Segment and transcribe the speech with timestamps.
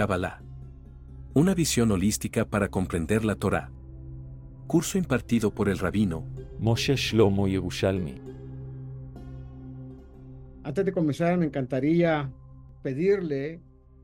[0.00, 0.42] Kabbalah.
[1.34, 3.70] Una visión holística para comprender la Torá.
[4.66, 6.26] Curso impartido por el rabino
[6.58, 8.14] Moshe Shlomo Yerushalmi.
[10.62, 12.32] Antes de comenzar, me encantaría
[12.82, 13.60] pedirle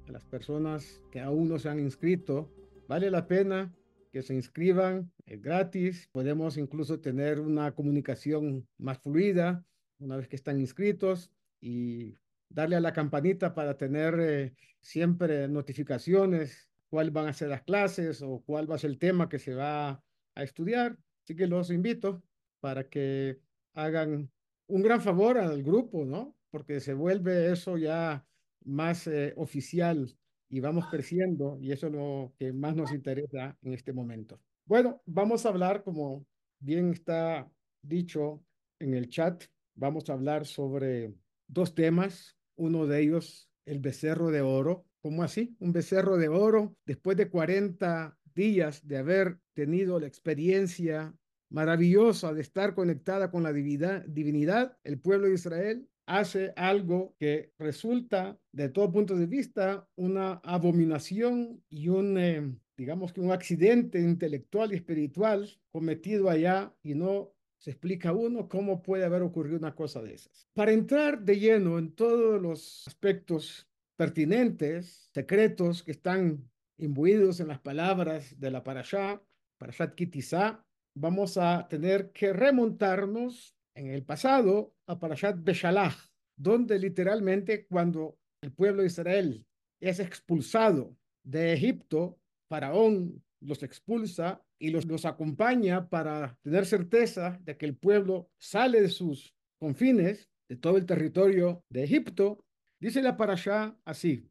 [0.07, 2.53] a las personas que aún no se han inscrito,
[2.87, 3.75] vale la pena
[4.13, 9.65] que se inscriban, es gratis, podemos incluso tener una comunicación más fluida
[9.99, 12.19] una vez que están inscritos y
[12.49, 18.23] darle a la campanita para tener eh, siempre notificaciones, cuál van a ser las clases
[18.23, 20.03] o cuál va a ser el tema que se va
[20.35, 20.97] a estudiar.
[21.25, 22.23] Así que los invito
[22.61, 23.41] para que
[23.75, 24.31] hagan
[24.69, 26.37] un gran favor al grupo, ¿no?
[26.51, 28.25] Porque se vuelve eso ya
[28.65, 30.17] más eh, oficial
[30.49, 34.41] y vamos creciendo y eso es lo que más nos interesa en este momento.
[34.65, 36.27] Bueno, vamos a hablar, como
[36.59, 37.51] bien está
[37.83, 38.45] dicho
[38.79, 39.45] en el chat,
[39.75, 41.15] vamos a hablar sobre
[41.47, 42.36] dos temas.
[42.57, 44.87] Uno de ellos, el becerro de oro.
[45.01, 45.57] ¿Cómo así?
[45.61, 51.15] Un becerro de oro después de 40 días de haber tenido la experiencia
[51.49, 58.39] maravillosa de estar conectada con la divinidad, el pueblo de Israel hace algo que resulta,
[58.53, 64.73] de todo punto de vista, una abominación y un, eh, digamos que un accidente intelectual
[64.73, 70.03] y espiritual cometido allá y no se explica uno cómo puede haber ocurrido una cosa
[70.03, 70.49] de esas.
[70.55, 77.61] Para entrar de lleno en todos los aspectos pertinentes, secretos que están imbuidos en las
[77.61, 79.23] palabras de la parashá,
[79.59, 80.65] parashat Kitizá,
[80.95, 85.97] vamos a tener que remontarnos en el pasado a Parashat Beshalach,
[86.37, 89.47] donde literalmente cuando el pueblo de Israel
[89.81, 92.19] es expulsado de Egipto,
[92.49, 98.81] Faraón los expulsa y los, los acompaña para tener certeza de que el pueblo sale
[98.81, 102.45] de sus confines, de todo el territorio de Egipto,
[102.81, 104.31] dice la parashá así,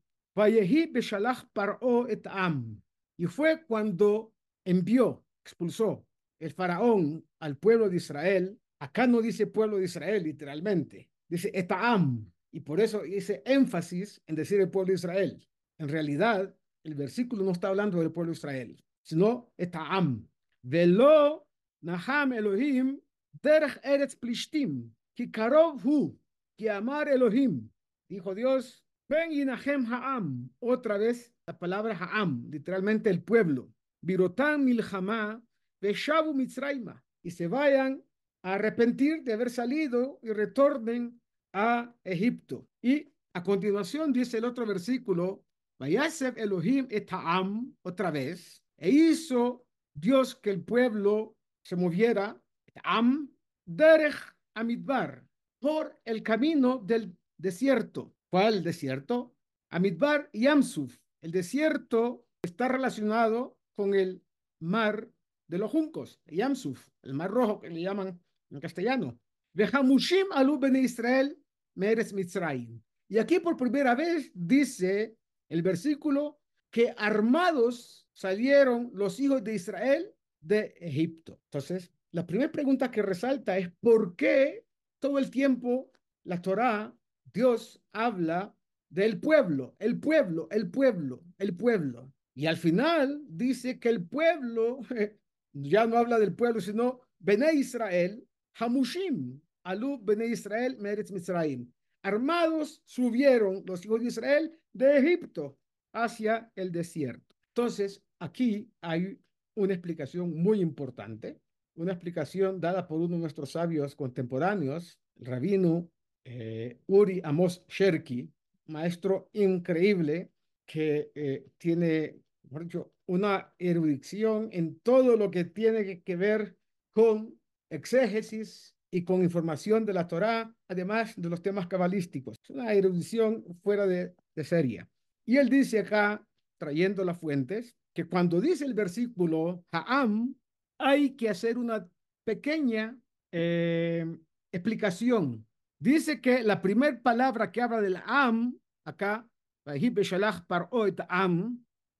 [3.17, 4.33] y fue cuando
[4.65, 6.05] envió, expulsó
[6.39, 11.09] el faraón al pueblo de Israel Acá no dice pueblo de Israel, literalmente.
[11.27, 12.31] Dice Etaam.
[12.51, 15.47] Y por eso dice énfasis en decir el pueblo de Israel.
[15.77, 20.27] En realidad, el versículo no está hablando del pueblo de Israel, sino Etaam.
[20.63, 21.45] Velo
[21.83, 22.99] Naham Elohim
[23.43, 26.17] derech eretz plishtim, ki karov hu,
[26.57, 27.69] ki amar Elohim.
[28.09, 30.49] Dijo Dios, ven y Nahem Haam.
[30.59, 33.69] Otra vez la palabra Haam, literalmente el pueblo.
[34.01, 35.41] Virotan milchama,
[35.81, 37.03] veshavu mitzraima.
[37.23, 38.03] Y se vayan
[38.43, 41.19] arrepentir de haber salido y retornen
[41.53, 42.67] a Egipto.
[42.81, 45.43] Y a continuación dice el otro versículo,
[45.79, 52.41] Vayasef Elohim etaam, otra vez, e hizo Dios que el pueblo se moviera,
[52.83, 53.33] am,
[53.65, 54.15] derech
[54.55, 55.25] amidbar,
[55.59, 58.13] por el camino del desierto.
[58.29, 59.35] ¿Cuál desierto?
[59.69, 60.97] Amidbar y Amsuf.
[61.21, 64.21] El desierto está relacionado con el
[64.59, 65.09] mar
[65.47, 68.19] de los juncos, Yamsuf, el mar rojo que le llaman
[68.51, 69.19] en castellano.
[69.53, 71.37] Vejamushim alu bene Israel
[71.75, 72.81] meres Mitzrayim.
[73.09, 75.17] Y aquí por primera vez dice
[75.49, 76.39] el versículo
[76.71, 81.39] que armados salieron los hijos de Israel de Egipto.
[81.45, 84.65] Entonces, la primera pregunta que resalta es por qué
[84.99, 85.91] todo el tiempo
[86.23, 86.95] la Torá,
[87.31, 88.55] Dios habla
[88.89, 92.11] del pueblo, el pueblo, el pueblo, el pueblo.
[92.33, 94.79] Y al final dice que el pueblo
[95.53, 101.69] ya no habla del pueblo, sino Bene Israel, Hamushim, Alub Bene Israel, Meretz Mitzrayim.
[102.03, 105.57] Armados subieron los hijos de Israel de Egipto
[105.91, 107.35] hacia el desierto.
[107.49, 109.19] Entonces, aquí hay
[109.55, 111.39] una explicación muy importante,
[111.75, 115.89] una explicación dada por uno de nuestros sabios contemporáneos, el rabino
[116.23, 118.29] eh, Uri Amos Sherki,
[118.67, 120.31] maestro increíble
[120.65, 126.57] que eh, tiene, por ejemplo, una erudición en todo lo que tiene que ver
[126.93, 127.39] con
[127.69, 132.37] exégesis y con información de la Torá, además de los temas cabalísticos.
[132.41, 134.87] Es una erudición fuera de, serie.
[135.25, 136.25] Y él dice acá,
[136.57, 140.35] trayendo las fuentes, que cuando dice el versículo Ha'am,
[140.77, 141.89] hay que hacer una
[142.25, 142.99] pequeña
[143.31, 144.05] eh,
[144.51, 145.47] explicación.
[145.79, 149.27] Dice que la primera palabra que habla del Am, acá,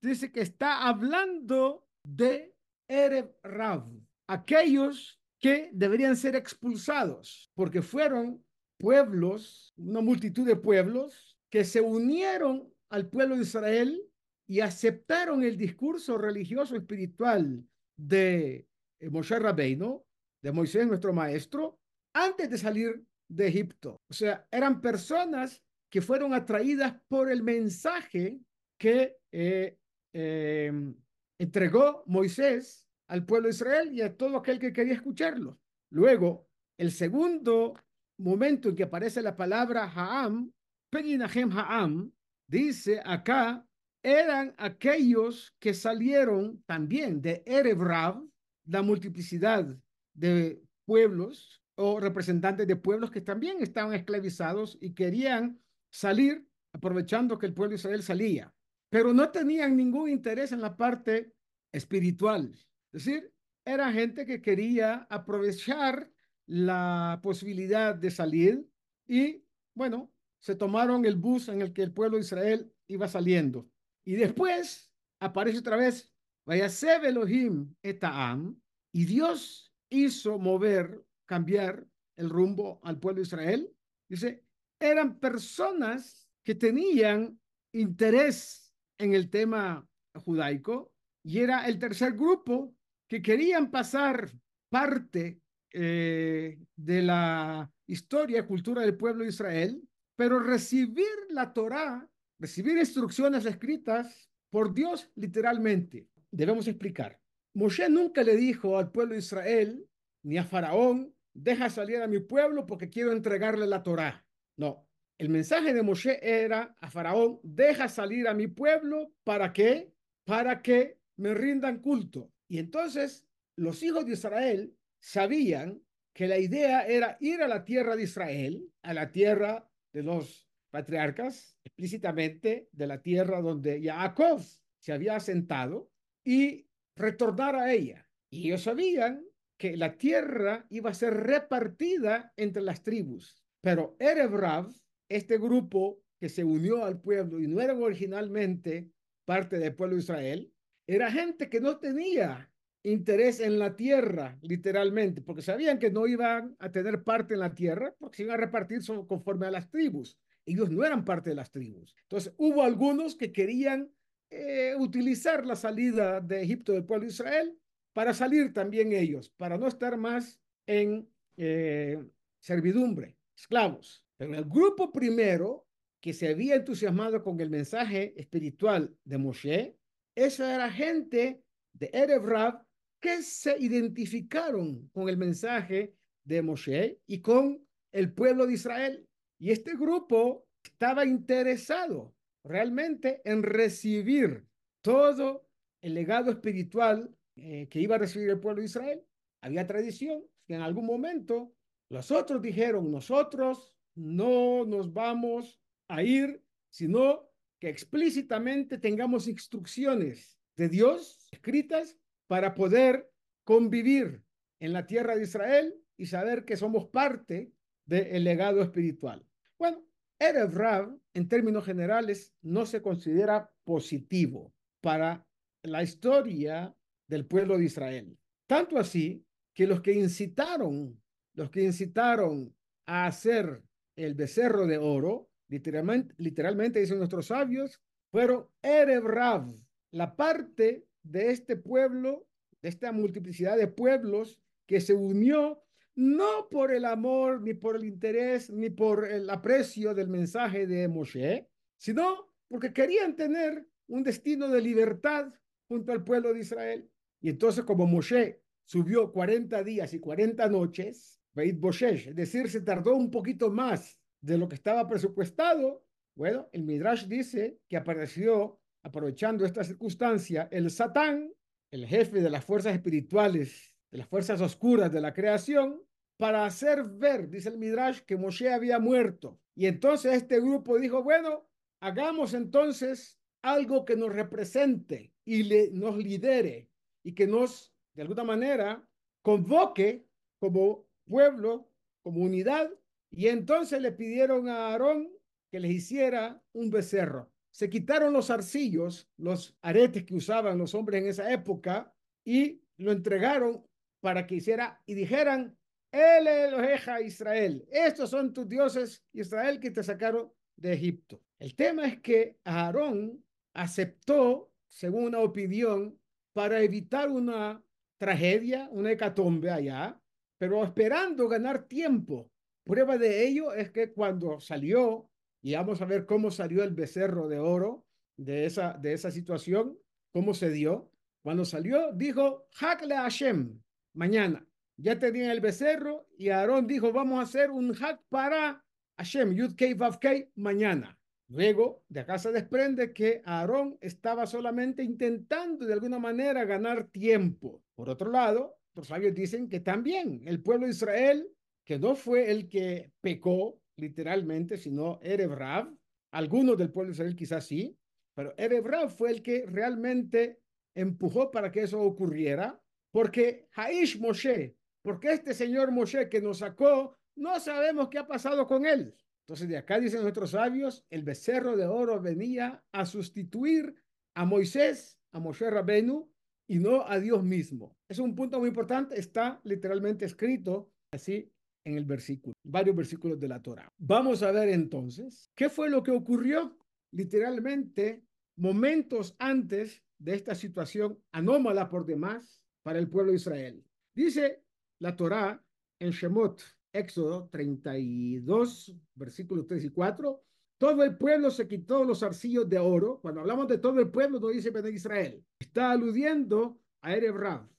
[0.02, 2.54] dice que está hablando de
[2.88, 3.88] Erev Rav,
[4.28, 8.44] aquellos que deberían ser expulsados, porque fueron
[8.78, 14.05] pueblos, una multitud de pueblos que se unieron al pueblo de Israel
[14.48, 17.64] y aceptaron el discurso religioso espiritual
[17.96, 18.68] de
[19.00, 20.04] eh, Moshe Rabbeinu,
[20.42, 21.78] de Moisés nuestro maestro,
[22.14, 24.00] antes de salir de Egipto.
[24.08, 28.40] O sea, eran personas que fueron atraídas por el mensaje
[28.78, 29.78] que eh,
[30.12, 30.94] em,
[31.38, 35.58] entregó Moisés al pueblo de Israel y a todo aquel que quería escucharlo.
[35.90, 37.74] Luego, el segundo
[38.18, 40.52] momento en que aparece la palabra Ha'am,
[40.90, 42.12] Peginahem Ha'am,
[42.48, 43.65] dice acá,
[44.06, 48.24] eran aquellos que salieron también de Erebrav,
[48.64, 49.66] la multiplicidad
[50.14, 55.60] de pueblos o representantes de pueblos que también estaban esclavizados y querían
[55.90, 58.54] salir aprovechando que el pueblo de Israel salía,
[58.90, 61.34] pero no tenían ningún interés en la parte
[61.72, 62.52] espiritual.
[62.92, 63.32] Es decir,
[63.64, 66.08] era gente que quería aprovechar
[66.46, 68.70] la posibilidad de salir
[69.08, 69.42] y,
[69.74, 73.68] bueno, se tomaron el bus en el que el pueblo de Israel iba saliendo.
[74.06, 76.14] Y después aparece otra vez,
[76.46, 76.68] vaya
[77.02, 78.58] Elohim etaam,
[78.92, 81.84] y Dios hizo mover, cambiar
[82.16, 83.76] el rumbo al pueblo de Israel.
[84.08, 84.44] Dice,
[84.80, 87.38] eran personas que tenían
[87.72, 90.92] interés en el tema judaico
[91.24, 92.74] y era el tercer grupo
[93.08, 94.30] que querían pasar
[94.70, 95.40] parte
[95.72, 99.82] eh, de la historia, cultura del pueblo de Israel,
[100.16, 102.08] pero recibir la Torá,
[102.38, 106.08] recibir instrucciones escritas por Dios literalmente.
[106.30, 107.20] Debemos explicar.
[107.54, 109.88] Moshe nunca le dijo al pueblo de Israel,
[110.22, 114.26] ni a Faraón, deja salir a mi pueblo porque quiero entregarle la Torá.
[114.56, 114.86] No,
[115.18, 119.92] el mensaje de Moshe era a Faraón, deja salir a mi pueblo para qué?
[120.24, 122.30] Para que me rindan culto.
[122.48, 125.82] Y entonces los hijos de Israel sabían
[126.12, 130.45] que la idea era ir a la tierra de Israel, a la tierra de los
[130.76, 134.42] patriarcas, explícitamente de la tierra donde Jacob
[134.78, 135.90] se había asentado,
[136.22, 138.06] y retornar a ella.
[138.28, 139.24] Y ellos sabían
[139.58, 143.42] que la tierra iba a ser repartida entre las tribus.
[143.62, 144.70] Pero Erebrav,
[145.08, 148.90] este grupo que se unió al pueblo y no eran originalmente
[149.24, 150.52] parte del pueblo de Israel,
[150.86, 152.52] era gente que no tenía
[152.82, 157.54] interés en la tierra, literalmente, porque sabían que no iban a tener parte en la
[157.54, 160.18] tierra, porque se iban a repartir conforme a las tribus.
[160.46, 161.94] Ellos no eran parte de las tribus.
[162.02, 163.90] Entonces, hubo algunos que querían
[164.30, 167.58] eh, utilizar la salida de Egipto del pueblo de Israel
[167.92, 172.02] para salir también ellos, para no estar más en eh,
[172.40, 174.04] servidumbre, esclavos.
[174.16, 175.66] Pero el grupo primero
[176.00, 179.76] que se había entusiasmado con el mensaje espiritual de Moshe,
[180.14, 181.42] esa era gente
[181.72, 182.58] de Erev
[183.00, 185.94] que se identificaron con el mensaje
[186.24, 189.08] de Moshe y con el pueblo de Israel.
[189.38, 194.46] Y este grupo estaba interesado realmente en recibir
[194.82, 195.48] todo
[195.80, 199.02] el legado espiritual eh, que iba a recibir el pueblo de Israel.
[199.42, 201.54] Había tradición que en algún momento
[201.88, 207.28] los otros dijeron, nosotros no nos vamos a ir, sino
[207.60, 211.96] que explícitamente tengamos instrucciones de Dios escritas
[212.26, 213.10] para poder
[213.44, 214.22] convivir
[214.60, 217.52] en la tierra de Israel y saber que somos parte
[217.86, 219.24] del legado espiritual.
[219.58, 219.84] Bueno,
[220.18, 225.26] Erev Rav, en términos generales, no se considera positivo para
[225.62, 226.74] la historia
[227.08, 228.18] del pueblo de Israel.
[228.46, 229.24] Tanto así
[229.54, 231.00] que los que incitaron,
[231.34, 232.54] los que incitaron
[232.86, 233.62] a hacer
[233.96, 237.80] el becerro de oro, literalmente, literalmente dicen nuestros sabios,
[238.10, 239.54] fueron Erev Rav,
[239.90, 242.26] la parte de este pueblo,
[242.62, 245.62] de esta multiplicidad de pueblos que se unió
[245.96, 250.86] no por el amor, ni por el interés, ni por el aprecio del mensaje de
[250.88, 251.48] Moshe,
[251.78, 255.32] sino porque querían tener un destino de libertad
[255.68, 256.90] junto al pueblo de Israel.
[257.20, 262.60] Y entonces como Moshe subió 40 días y 40 noches, Beit Boshesh, es decir, se
[262.60, 265.84] tardó un poquito más de lo que estaba presupuestado,
[266.14, 271.30] bueno, el Midrash dice que apareció aprovechando esta circunstancia, el Satán,
[271.70, 275.82] el jefe de las fuerzas espirituales, de las fuerzas oscuras de la creación,
[276.16, 279.38] para hacer ver, dice el Midrash, que Moshe había muerto.
[279.54, 281.48] Y entonces este grupo dijo, bueno,
[281.80, 286.68] hagamos entonces algo que nos represente y le, nos lidere
[287.02, 288.88] y que nos, de alguna manera,
[289.22, 290.06] convoque
[290.38, 291.70] como pueblo,
[292.02, 292.70] como unidad.
[293.10, 295.10] Y entonces le pidieron a Aarón
[295.50, 301.00] que les hiciera un becerro se quitaron los arcillos, los aretes que usaban los hombres
[301.00, 301.90] en esa época,
[302.22, 303.66] y lo entregaron
[304.02, 305.56] para que hiciera y dijeran,
[305.96, 311.22] el Eloheja Israel, estos son tus dioses Israel que te sacaron de Egipto.
[311.38, 313.24] El tema es que Aarón
[313.54, 315.98] aceptó, según una opinión,
[316.32, 317.62] para evitar una
[317.98, 320.00] tragedia, una hecatombe allá,
[320.38, 322.30] pero esperando ganar tiempo.
[322.62, 325.08] Prueba de ello es que cuando salió
[325.46, 327.86] y vamos a ver cómo salió el becerro de oro.
[328.16, 329.78] de esa, de esa situación,
[330.10, 330.90] cómo se dio.
[331.22, 333.60] Cuando salió, dijo, Hakle Hashem,
[333.94, 334.46] mañana.
[334.78, 338.64] Ya tenía el becerro y Aarón dijo, vamos a hacer un hack para
[338.98, 340.98] Hashem, Yud Kei Vav Kei, mañana.
[341.28, 347.62] Luego, de acá se desprende que Aarón estaba solamente intentando de alguna manera ganar tiempo.
[347.74, 351.28] Por otro lado, los sabios dicen que también el pueblo de Israel,
[351.64, 355.74] que no fue el que pecó literalmente, sino Erebrav,
[356.12, 357.76] algunos del pueblo de Israel quizás sí,
[358.14, 360.40] pero Erebrav fue el que realmente
[360.74, 362.60] empujó para que eso ocurriera,
[362.92, 364.55] porque Haish Moshe,
[364.86, 368.94] porque este señor Moshe que nos sacó, no sabemos qué ha pasado con él.
[369.22, 373.74] Entonces, de acá dicen nuestros sabios, el becerro de oro venía a sustituir
[374.14, 376.08] a Moisés, a Moshe Rabenu,
[376.46, 377.72] y no a Dios mismo.
[377.88, 381.32] Es un punto muy importante, está literalmente escrito así
[381.64, 383.68] en el versículo, varios versículos de la Torah.
[383.78, 386.56] Vamos a ver entonces qué fue lo que ocurrió
[386.92, 388.04] literalmente
[388.36, 393.64] momentos antes de esta situación anómala por demás para el pueblo de Israel.
[393.92, 394.45] Dice
[394.80, 395.42] la Torah
[395.80, 396.42] en Shemot
[396.72, 400.22] Éxodo 32, versículos 3 y 4.
[400.58, 403.00] Todo el pueblo se quitó los arcillos de oro.
[403.00, 405.24] Cuando hablamos de todo el pueblo, no dice Ben Israel.
[405.38, 407.16] Está aludiendo a Ereb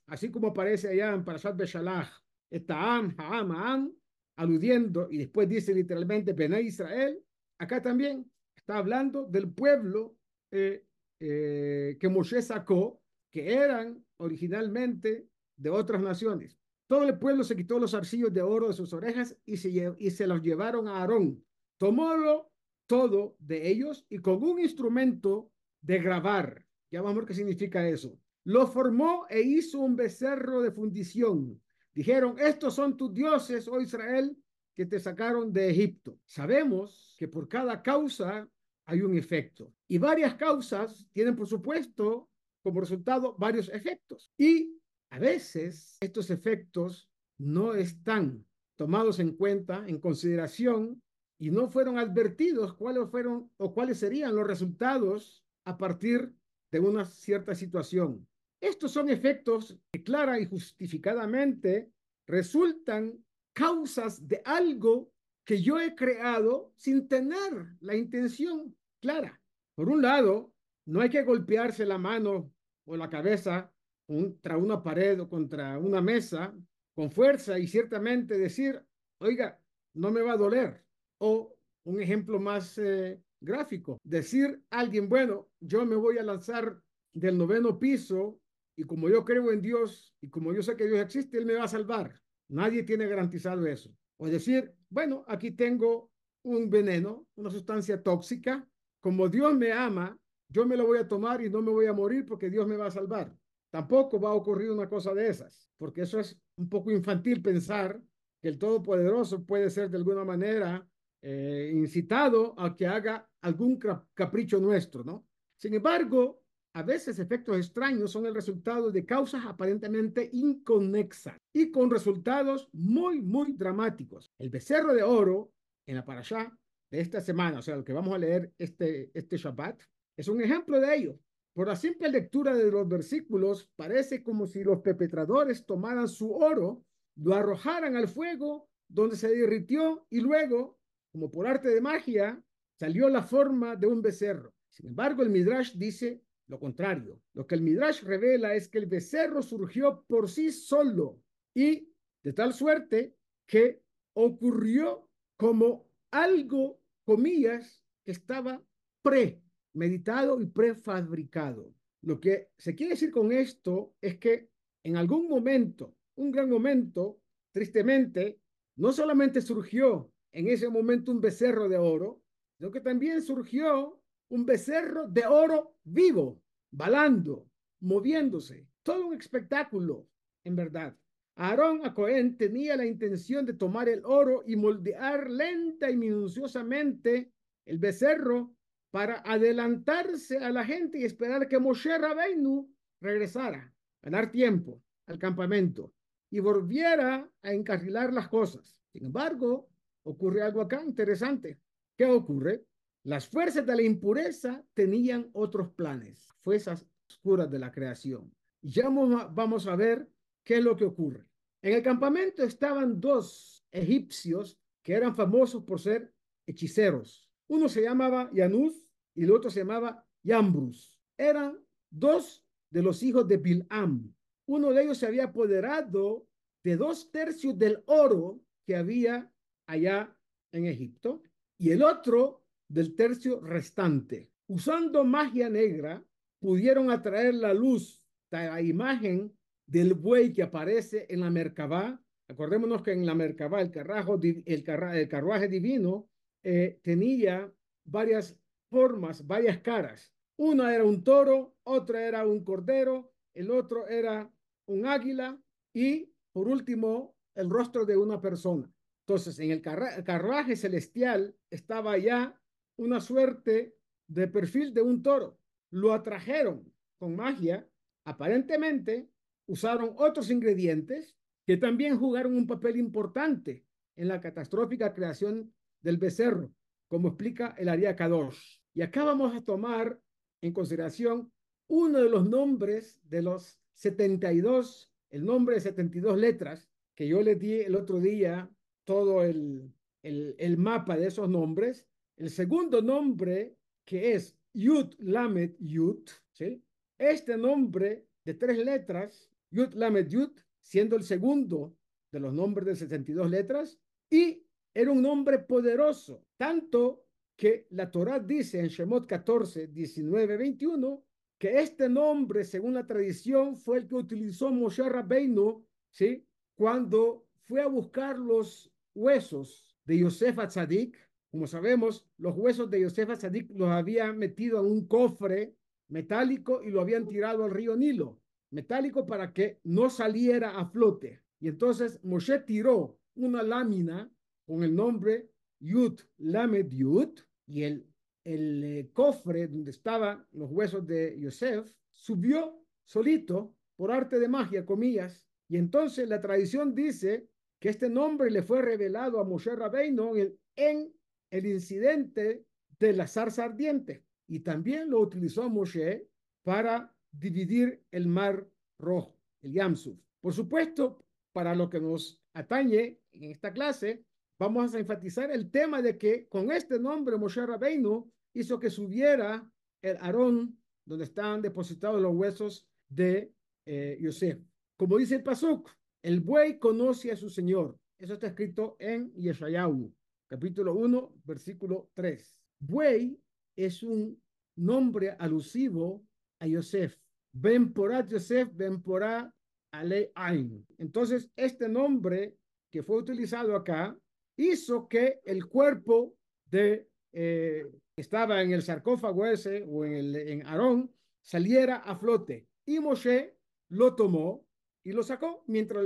[0.07, 2.09] así como aparece allá en Parashat Beshalach.
[2.49, 3.93] Está Am, Haam, Am,
[4.37, 7.21] aludiendo, y después dice literalmente Ben Israel.
[7.59, 10.15] Acá también está hablando del pueblo
[10.51, 10.85] eh,
[11.19, 16.57] eh, que Moshe sacó, que eran originalmente de otras naciones.
[16.87, 20.11] Todo el pueblo se quitó los arcillos de oro de sus orejas y se, y
[20.11, 21.43] se los llevaron a Aarón.
[21.77, 22.51] Tomólo
[22.87, 25.51] todo de ellos y con un instrumento
[25.81, 26.65] de grabar.
[26.89, 28.17] Ya vamos a ver qué significa eso.
[28.45, 31.61] Lo formó e hizo un becerro de fundición.
[31.93, 34.37] Dijeron, estos son tus dioses, oh Israel,
[34.73, 36.17] que te sacaron de Egipto.
[36.25, 38.47] Sabemos que por cada causa
[38.85, 39.73] hay un efecto.
[39.87, 42.29] Y varias causas tienen, por supuesto,
[42.61, 44.31] como resultado varios efectos.
[44.37, 44.76] Y
[45.11, 48.45] a veces estos efectos no están
[48.77, 51.01] tomados en cuenta, en consideración,
[51.39, 56.33] y no fueron advertidos cuáles fueron o cuáles serían los resultados a partir
[56.71, 58.27] de una cierta situación.
[58.59, 61.91] Estos son efectos que clara y justificadamente
[62.25, 63.23] resultan
[63.53, 65.11] causas de algo
[65.45, 69.39] que yo he creado sin tener la intención clara.
[69.75, 70.53] Por un lado,
[70.85, 72.51] no hay que golpearse la mano
[72.85, 73.71] o la cabeza
[74.07, 76.55] contra una pared o contra una mesa
[76.95, 78.81] con fuerza y ciertamente decir,
[79.19, 79.61] oiga,
[79.93, 80.83] no me va a doler.
[81.19, 86.81] O un ejemplo más eh, gráfico, decir a alguien, bueno, yo me voy a lanzar
[87.13, 88.39] del noveno piso
[88.75, 91.53] y como yo creo en Dios y como yo sé que Dios existe, Él me
[91.53, 92.19] va a salvar.
[92.49, 93.93] Nadie tiene garantizado eso.
[94.17, 96.11] O decir, bueno, aquí tengo
[96.43, 98.67] un veneno, una sustancia tóxica,
[99.01, 100.17] como Dios me ama,
[100.49, 102.77] yo me lo voy a tomar y no me voy a morir porque Dios me
[102.77, 103.35] va a salvar.
[103.69, 108.01] Tampoco va a ocurrir una cosa de esas, porque eso es un poco infantil pensar
[108.41, 110.87] que el Todopoderoso puede ser de alguna manera
[111.21, 113.79] eh, incitado a que haga algún
[114.13, 115.27] capricho nuestro, ¿no?
[115.57, 116.41] Sin embargo,
[116.73, 123.19] a veces efectos extraños son el resultado de causas aparentemente inconexas y con resultados muy,
[123.19, 124.31] muy dramáticos.
[124.37, 125.51] El becerro de oro
[125.87, 126.55] en la parashá
[126.91, 129.81] de esta semana, o sea, lo que vamos a leer este, este Shabbat,
[130.15, 131.19] es un ejemplo de ello.
[131.57, 136.85] Por la simple lectura de los versículos, parece como si los perpetradores tomaran su oro,
[137.15, 140.77] lo arrojaran al fuego, donde se derritió y luego,
[141.11, 142.39] como por arte de magia,
[142.75, 144.53] salió la forma de un becerro.
[144.69, 147.19] Sin embargo, el Midrash dice lo contrario.
[147.33, 151.19] Lo que el Midrash revela es que el becerro surgió por sí solo
[151.55, 153.15] y de tal suerte
[153.47, 153.81] que
[154.13, 158.63] ocurrió como algo, comillas, que estaba
[159.01, 159.41] pre
[159.77, 161.73] meditado y prefabricado.
[162.01, 164.49] Lo que se quiere decir con esto es que
[164.83, 167.19] en algún momento, un gran momento,
[167.51, 168.39] tristemente,
[168.75, 172.21] no solamente surgió en ese momento un becerro de oro,
[172.57, 176.41] sino que también surgió un becerro de oro vivo,
[176.71, 177.47] balando,
[177.79, 178.67] moviéndose.
[178.83, 180.07] Todo un espectáculo,
[180.43, 180.95] en verdad.
[181.35, 187.31] Aarón a Cohen tenía la intención de tomar el oro y moldear lenta y minuciosamente
[187.65, 188.56] el becerro
[188.97, 192.67] para adelantarse a la gente y esperar que Moshe Rabbeinu
[192.99, 195.93] regresara, ganar tiempo al campamento
[196.31, 198.81] y volviera a encarrilar las cosas.
[198.91, 199.69] Sin embargo,
[200.01, 201.59] ocurre algo acá interesante.
[201.95, 202.65] ¿Qué ocurre?
[203.03, 208.33] Las fuerzas de la impureza tenían otros planes, fuerzas oscuras de la creación.
[208.63, 210.09] Ya vamos a ver
[210.43, 211.23] qué es lo que ocurre.
[211.61, 216.11] En el campamento estaban dos egipcios que eran famosos por ser
[216.47, 217.29] hechiceros.
[217.47, 218.86] Uno se llamaba Yanus
[219.17, 220.97] y el otro se llamaba y Ambrus.
[221.17, 221.57] Eran
[221.89, 224.13] dos de los hijos de Bilam.
[224.45, 226.27] Uno de ellos se había apoderado
[226.63, 229.31] de dos tercios del oro que había
[229.65, 230.15] allá
[230.51, 231.23] en Egipto
[231.57, 234.29] y el otro del tercio restante.
[234.47, 236.03] Usando magia negra,
[236.39, 241.99] pudieron atraer la luz de la imagen del buey que aparece en la Merkabah.
[242.27, 246.07] Acordémonos que en la Merkabah el, el, carruaje divino
[246.43, 247.51] eh, tenía
[247.83, 248.37] varias
[248.69, 250.13] formas, varias caras.
[250.37, 254.31] Una era un toro, otra era un cordero, el otro era
[254.67, 255.39] un águila
[255.73, 258.71] y por último el rostro de una persona.
[259.07, 262.39] Entonces, en el carruaje celestial estaba ya
[262.77, 263.75] una suerte
[264.07, 265.39] de perfil de un toro.
[265.71, 267.67] Lo atrajeron con magia.
[268.05, 269.09] Aparentemente,
[269.47, 276.53] usaron otros ingredientes que también jugaron un papel importante en la catastrófica creación del becerro,
[276.87, 278.56] como explica el Aria Kadosh.
[278.77, 279.99] Y acá vamos a tomar
[280.39, 281.33] en consideración
[281.67, 287.39] uno de los nombres de los 72, el nombre de 72 letras, que yo les
[287.39, 288.47] di el otro día
[288.83, 291.87] todo el, el, el mapa de esos nombres.
[292.17, 296.63] El segundo nombre, que es Yud Lamed Yud, ¿sí?
[296.99, 301.75] Este nombre de tres letras, Yud Lamed Yud, siendo el segundo
[302.11, 307.06] de los nombres de 72 letras, y era un nombre poderoso, tanto
[307.37, 311.03] que la Torah dice en Shemot 14, 19, 21,
[311.37, 316.25] que este nombre, según la tradición, fue el que utilizó Moshe Rabbeinu, ¿sí?
[316.55, 320.97] Cuando fue a buscar los huesos de Yosef Atzadik.
[321.29, 325.55] Como sabemos, los huesos de Yosef Atzadik los había metido en un cofre
[325.89, 328.19] metálico y lo habían tirado al río Nilo.
[328.49, 331.21] Metálico para que no saliera a flote.
[331.39, 334.11] Y entonces Moshe tiró una lámina
[334.47, 335.29] con el nombre
[335.59, 337.87] Yud Lamed Yud y el
[338.27, 344.65] el eh, cofre donde estaban los huesos de Yosef, subió solito por arte de magia,
[344.65, 350.13] comillas, y entonces la tradición dice que este nombre le fue revelado a Moshe Rabbeinu
[350.57, 350.93] en,
[351.29, 352.45] el incidente
[352.77, 356.09] de la zarza ardiente, y también lo utilizó Moshe
[356.43, 358.45] para dividir el mar
[358.77, 359.97] rojo, el Yamsuf.
[360.19, 364.03] Por supuesto, para lo que nos atañe en esta clase,
[364.39, 369.49] vamos a enfatizar el tema de que con este nombre Moshe Rabbeinu hizo que subiera
[369.81, 373.33] el Aarón donde estaban depositados los huesos de
[373.65, 374.39] eh, Yosef.
[374.77, 375.69] Como dice el Pasuk,
[376.01, 377.77] el buey conoce a su Señor.
[377.97, 379.93] Eso está escrito en Yeshayahu,
[380.27, 382.37] capítulo 1, versículo 3.
[382.59, 383.19] Buey
[383.55, 384.21] es un
[384.55, 386.05] nombre alusivo
[386.39, 386.95] a Yosef.
[387.33, 389.33] Ben porá Yosef, ben porá
[389.71, 390.65] Ale Ain.
[390.77, 392.37] Entonces, este nombre
[392.71, 393.97] que fue utilizado acá
[394.37, 400.45] hizo que el cuerpo de eh, estaba en el sarcófago ese o en, el, en
[400.45, 402.47] Aarón saliera a flote.
[402.65, 403.35] Y Moshe
[403.69, 404.45] lo tomó
[404.83, 405.83] y lo sacó mientras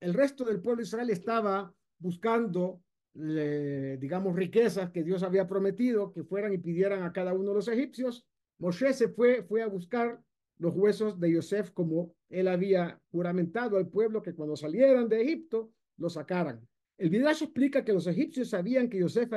[0.00, 2.82] el, resto del pueblo de Israel estaba buscando,
[3.14, 7.68] digamos, riquezas que Dios había prometido que fueran y pidieran a cada uno de los
[7.68, 8.26] egipcios.
[8.58, 10.20] Moshe se fue, fue a buscar
[10.58, 15.72] los huesos de Yosef como él había juramentado al pueblo que cuando salieran de Egipto
[15.96, 16.60] lo sacaran.
[16.96, 19.30] El Midrash explica que los egipcios sabían que Yosef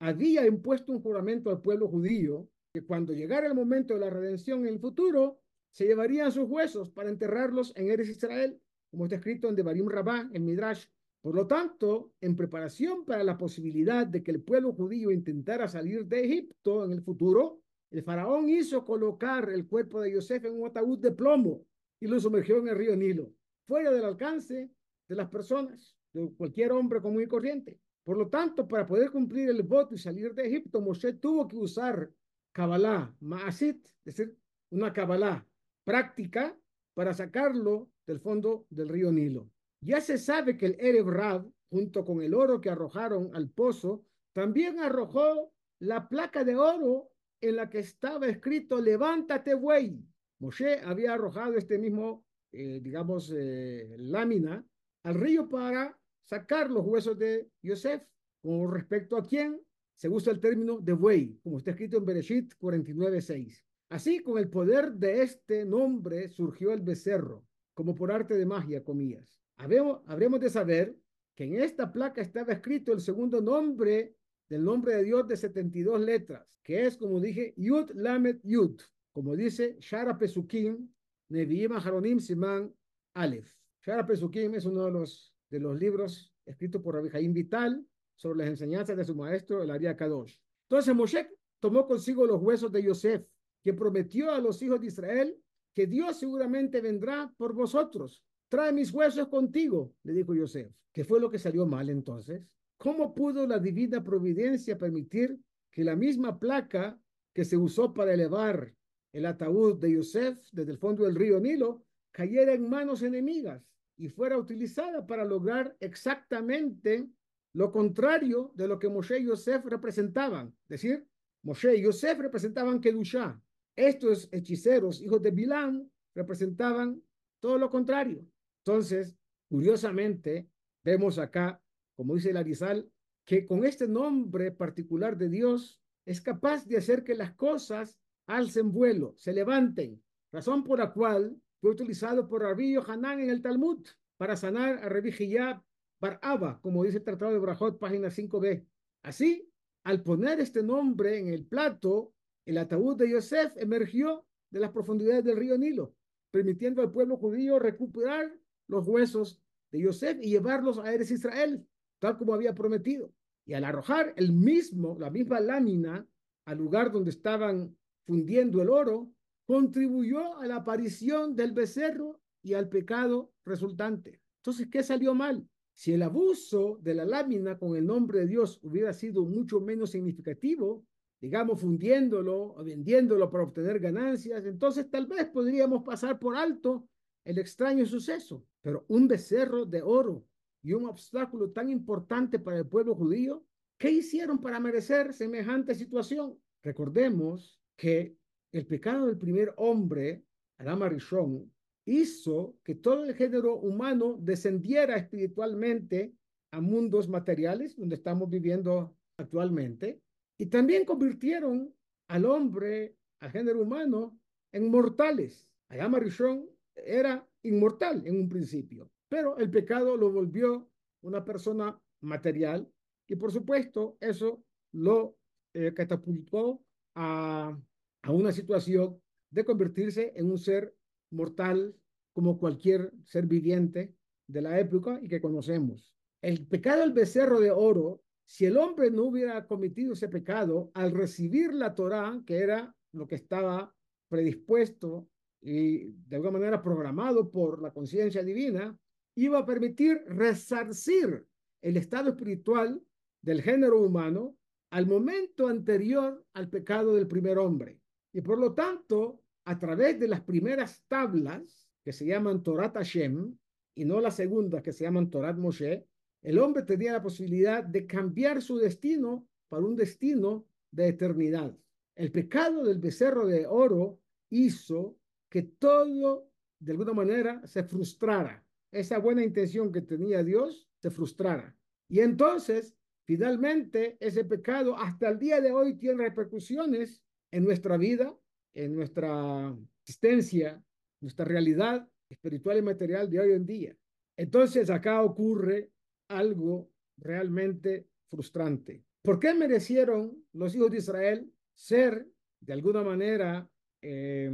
[0.00, 4.60] había impuesto un juramento al pueblo judío que cuando llegara el momento de la redención
[4.60, 5.40] en el futuro,
[5.72, 8.60] se llevarían sus huesos para enterrarlos en Eres Israel,
[8.90, 10.86] como está escrito en Devarim Rabá, en Midrash.
[11.22, 16.06] Por lo tanto, en preparación para la posibilidad de que el pueblo judío intentara salir
[16.06, 20.68] de Egipto en el futuro, el faraón hizo colocar el cuerpo de Yosef en un
[20.68, 21.66] ataúd de plomo
[22.00, 23.32] y lo sumergió en el río Nilo,
[23.66, 24.70] fuera del alcance
[25.08, 27.78] de las personas, de cualquier hombre común y corriente.
[28.04, 31.56] Por lo tanto, para poder cumplir el voto y salir de Egipto, Moshe tuvo que
[31.56, 32.10] usar
[32.52, 34.36] Kabbalah, Maasit, es decir,
[34.70, 35.46] una Kabbalah
[35.84, 36.56] práctica
[36.94, 39.50] para sacarlo del fondo del río Nilo.
[39.80, 44.04] Ya se sabe que el Erev Rab, junto con el oro que arrojaron al pozo,
[44.32, 50.04] también arrojó la placa de oro en la que estaba escrito levántate buey.
[50.40, 54.64] Moshe había arrojado este mismo, eh, digamos, eh, lámina
[55.04, 55.98] al río para
[56.30, 58.06] sacar los huesos de Yosef.
[58.40, 59.60] Con respecto a quién,
[59.96, 63.62] se usa el término de buey, como está escrito en Bereshit 49.6.
[63.90, 68.82] Así, con el poder de este nombre surgió el becerro, como por arte de magia,
[68.82, 69.42] comillas.
[69.56, 70.96] habremos de saber
[71.34, 74.14] que en esta placa estaba escrito el segundo nombre
[74.48, 78.80] del nombre de Dios de 72 letras, que es, como dije, Yud Lamed Yud,
[79.12, 80.88] como dice Shara Pesukim,
[81.28, 82.72] Nevi'im Haronim Siman
[83.14, 83.52] Aleph.
[83.84, 87.84] Shara Pesukim es uno de los de los libros escritos por Rabbi Vital
[88.14, 90.36] sobre las enseñanzas de su maestro, el Aria Kadosh.
[90.68, 93.26] Entonces Moshe tomó consigo los huesos de Yosef
[93.62, 95.36] que prometió a los hijos de Israel
[95.74, 98.22] que Dios seguramente vendrá por vosotros.
[98.48, 100.72] Trae mis huesos contigo, le dijo Yosef.
[100.92, 102.42] ¿Qué fue lo que salió mal entonces?
[102.76, 105.38] ¿Cómo pudo la divina providencia permitir
[105.70, 107.00] que la misma placa
[107.32, 108.74] que se usó para elevar
[109.12, 113.62] el ataúd de Yosef desde el fondo del río Nilo cayera en manos enemigas
[114.00, 117.06] y fuera utilizada para lograr exactamente
[117.52, 120.48] lo contrario de lo que Moshe y Yosef representaban.
[120.62, 121.06] Es decir,
[121.42, 123.38] Moshe y Yosef representaban Kedushá.
[123.76, 127.02] Estos hechiceros, hijos de Bilán, representaban
[127.40, 128.26] todo lo contrario.
[128.64, 129.14] Entonces,
[129.50, 130.48] curiosamente,
[130.82, 131.62] vemos acá,
[131.94, 132.90] como dice Larizal,
[133.26, 138.72] que con este nombre particular de Dios es capaz de hacer que las cosas alcen
[138.72, 143.86] vuelo, se levanten, razón por la cual fue utilizado por Rabbi Hanan en el Talmud
[144.16, 145.62] para sanar a Rabbi Hiyab
[146.00, 148.66] Baraba, como dice el Tratado de Brajot, página 5b.
[149.02, 149.50] Así,
[149.84, 152.14] al poner este nombre en el plato,
[152.46, 155.94] el ataúd de Yosef emergió de las profundidades del río Nilo,
[156.30, 158.34] permitiendo al pueblo judío recuperar
[158.66, 161.66] los huesos de Yosef y llevarlos a Eres Israel,
[161.98, 163.12] tal como había prometido.
[163.44, 166.06] Y al arrojar el mismo, la misma lámina
[166.46, 169.12] al lugar donde estaban fundiendo el oro,
[169.50, 174.20] contribuyó a la aparición del becerro y al pecado resultante.
[174.36, 175.44] Entonces, ¿qué salió mal?
[175.74, 179.90] Si el abuso de la lámina con el nombre de Dios hubiera sido mucho menos
[179.90, 180.86] significativo,
[181.20, 186.88] digamos, fundiéndolo o vendiéndolo para obtener ganancias, entonces tal vez podríamos pasar por alto
[187.24, 188.46] el extraño suceso.
[188.60, 190.24] Pero un becerro de oro
[190.62, 193.44] y un obstáculo tan importante para el pueblo judío,
[193.78, 196.38] ¿qué hicieron para merecer semejante situación?
[196.62, 198.19] Recordemos que
[198.52, 200.24] el pecado del primer hombre,
[200.58, 201.50] Adama Rishon,
[201.86, 206.14] hizo que todo el género humano descendiera espiritualmente
[206.52, 210.00] a mundos materiales, donde estamos viviendo actualmente,
[210.38, 211.74] y también convirtieron
[212.08, 214.18] al hombre, al género humano,
[214.52, 215.46] en mortales.
[215.68, 220.68] Adama Rishon era inmortal en un principio, pero el pecado lo volvió
[221.02, 222.68] una persona material
[223.06, 225.16] y por supuesto eso lo
[225.54, 226.62] eh, catapultó
[226.94, 227.56] a,
[228.02, 230.74] a una situación de convertirse en un ser
[231.10, 231.74] mortal
[232.12, 233.94] como cualquier ser viviente
[234.26, 235.94] de la época y que conocemos.
[236.22, 240.92] El pecado del becerro de oro, si el hombre no hubiera cometido ese pecado al
[240.92, 243.74] recibir la Torá, que era lo que estaba
[244.08, 245.08] predispuesto
[245.40, 248.76] y de alguna manera programado por la conciencia divina,
[249.16, 251.26] iba a permitir resarcir
[251.62, 252.82] el estado espiritual
[253.22, 254.36] del género humano
[254.70, 257.79] al momento anterior al pecado del primer hombre.
[258.12, 263.36] Y por lo tanto, a través de las primeras tablas, que se llaman Torat Hashem,
[263.74, 265.86] y no las segundas, que se llaman Torat Moshe,
[266.22, 271.56] el hombre tenía la posibilidad de cambiar su destino para un destino de eternidad.
[271.94, 278.44] El pecado del becerro de oro hizo que todo, de alguna manera, se frustrara.
[278.70, 281.56] Esa buena intención que tenía Dios se frustrara.
[281.88, 288.16] Y entonces, finalmente, ese pecado hasta el día de hoy tiene repercusiones en nuestra vida,
[288.54, 290.62] en nuestra existencia,
[291.00, 293.76] nuestra realidad espiritual y material de hoy en día.
[294.16, 295.70] Entonces, acá ocurre
[296.08, 298.84] algo realmente frustrante.
[299.02, 302.06] ¿Por qué merecieron los hijos de Israel ser,
[302.40, 303.48] de alguna manera,
[303.80, 304.30] eh,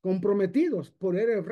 [0.00, 1.46] comprometidos por Erev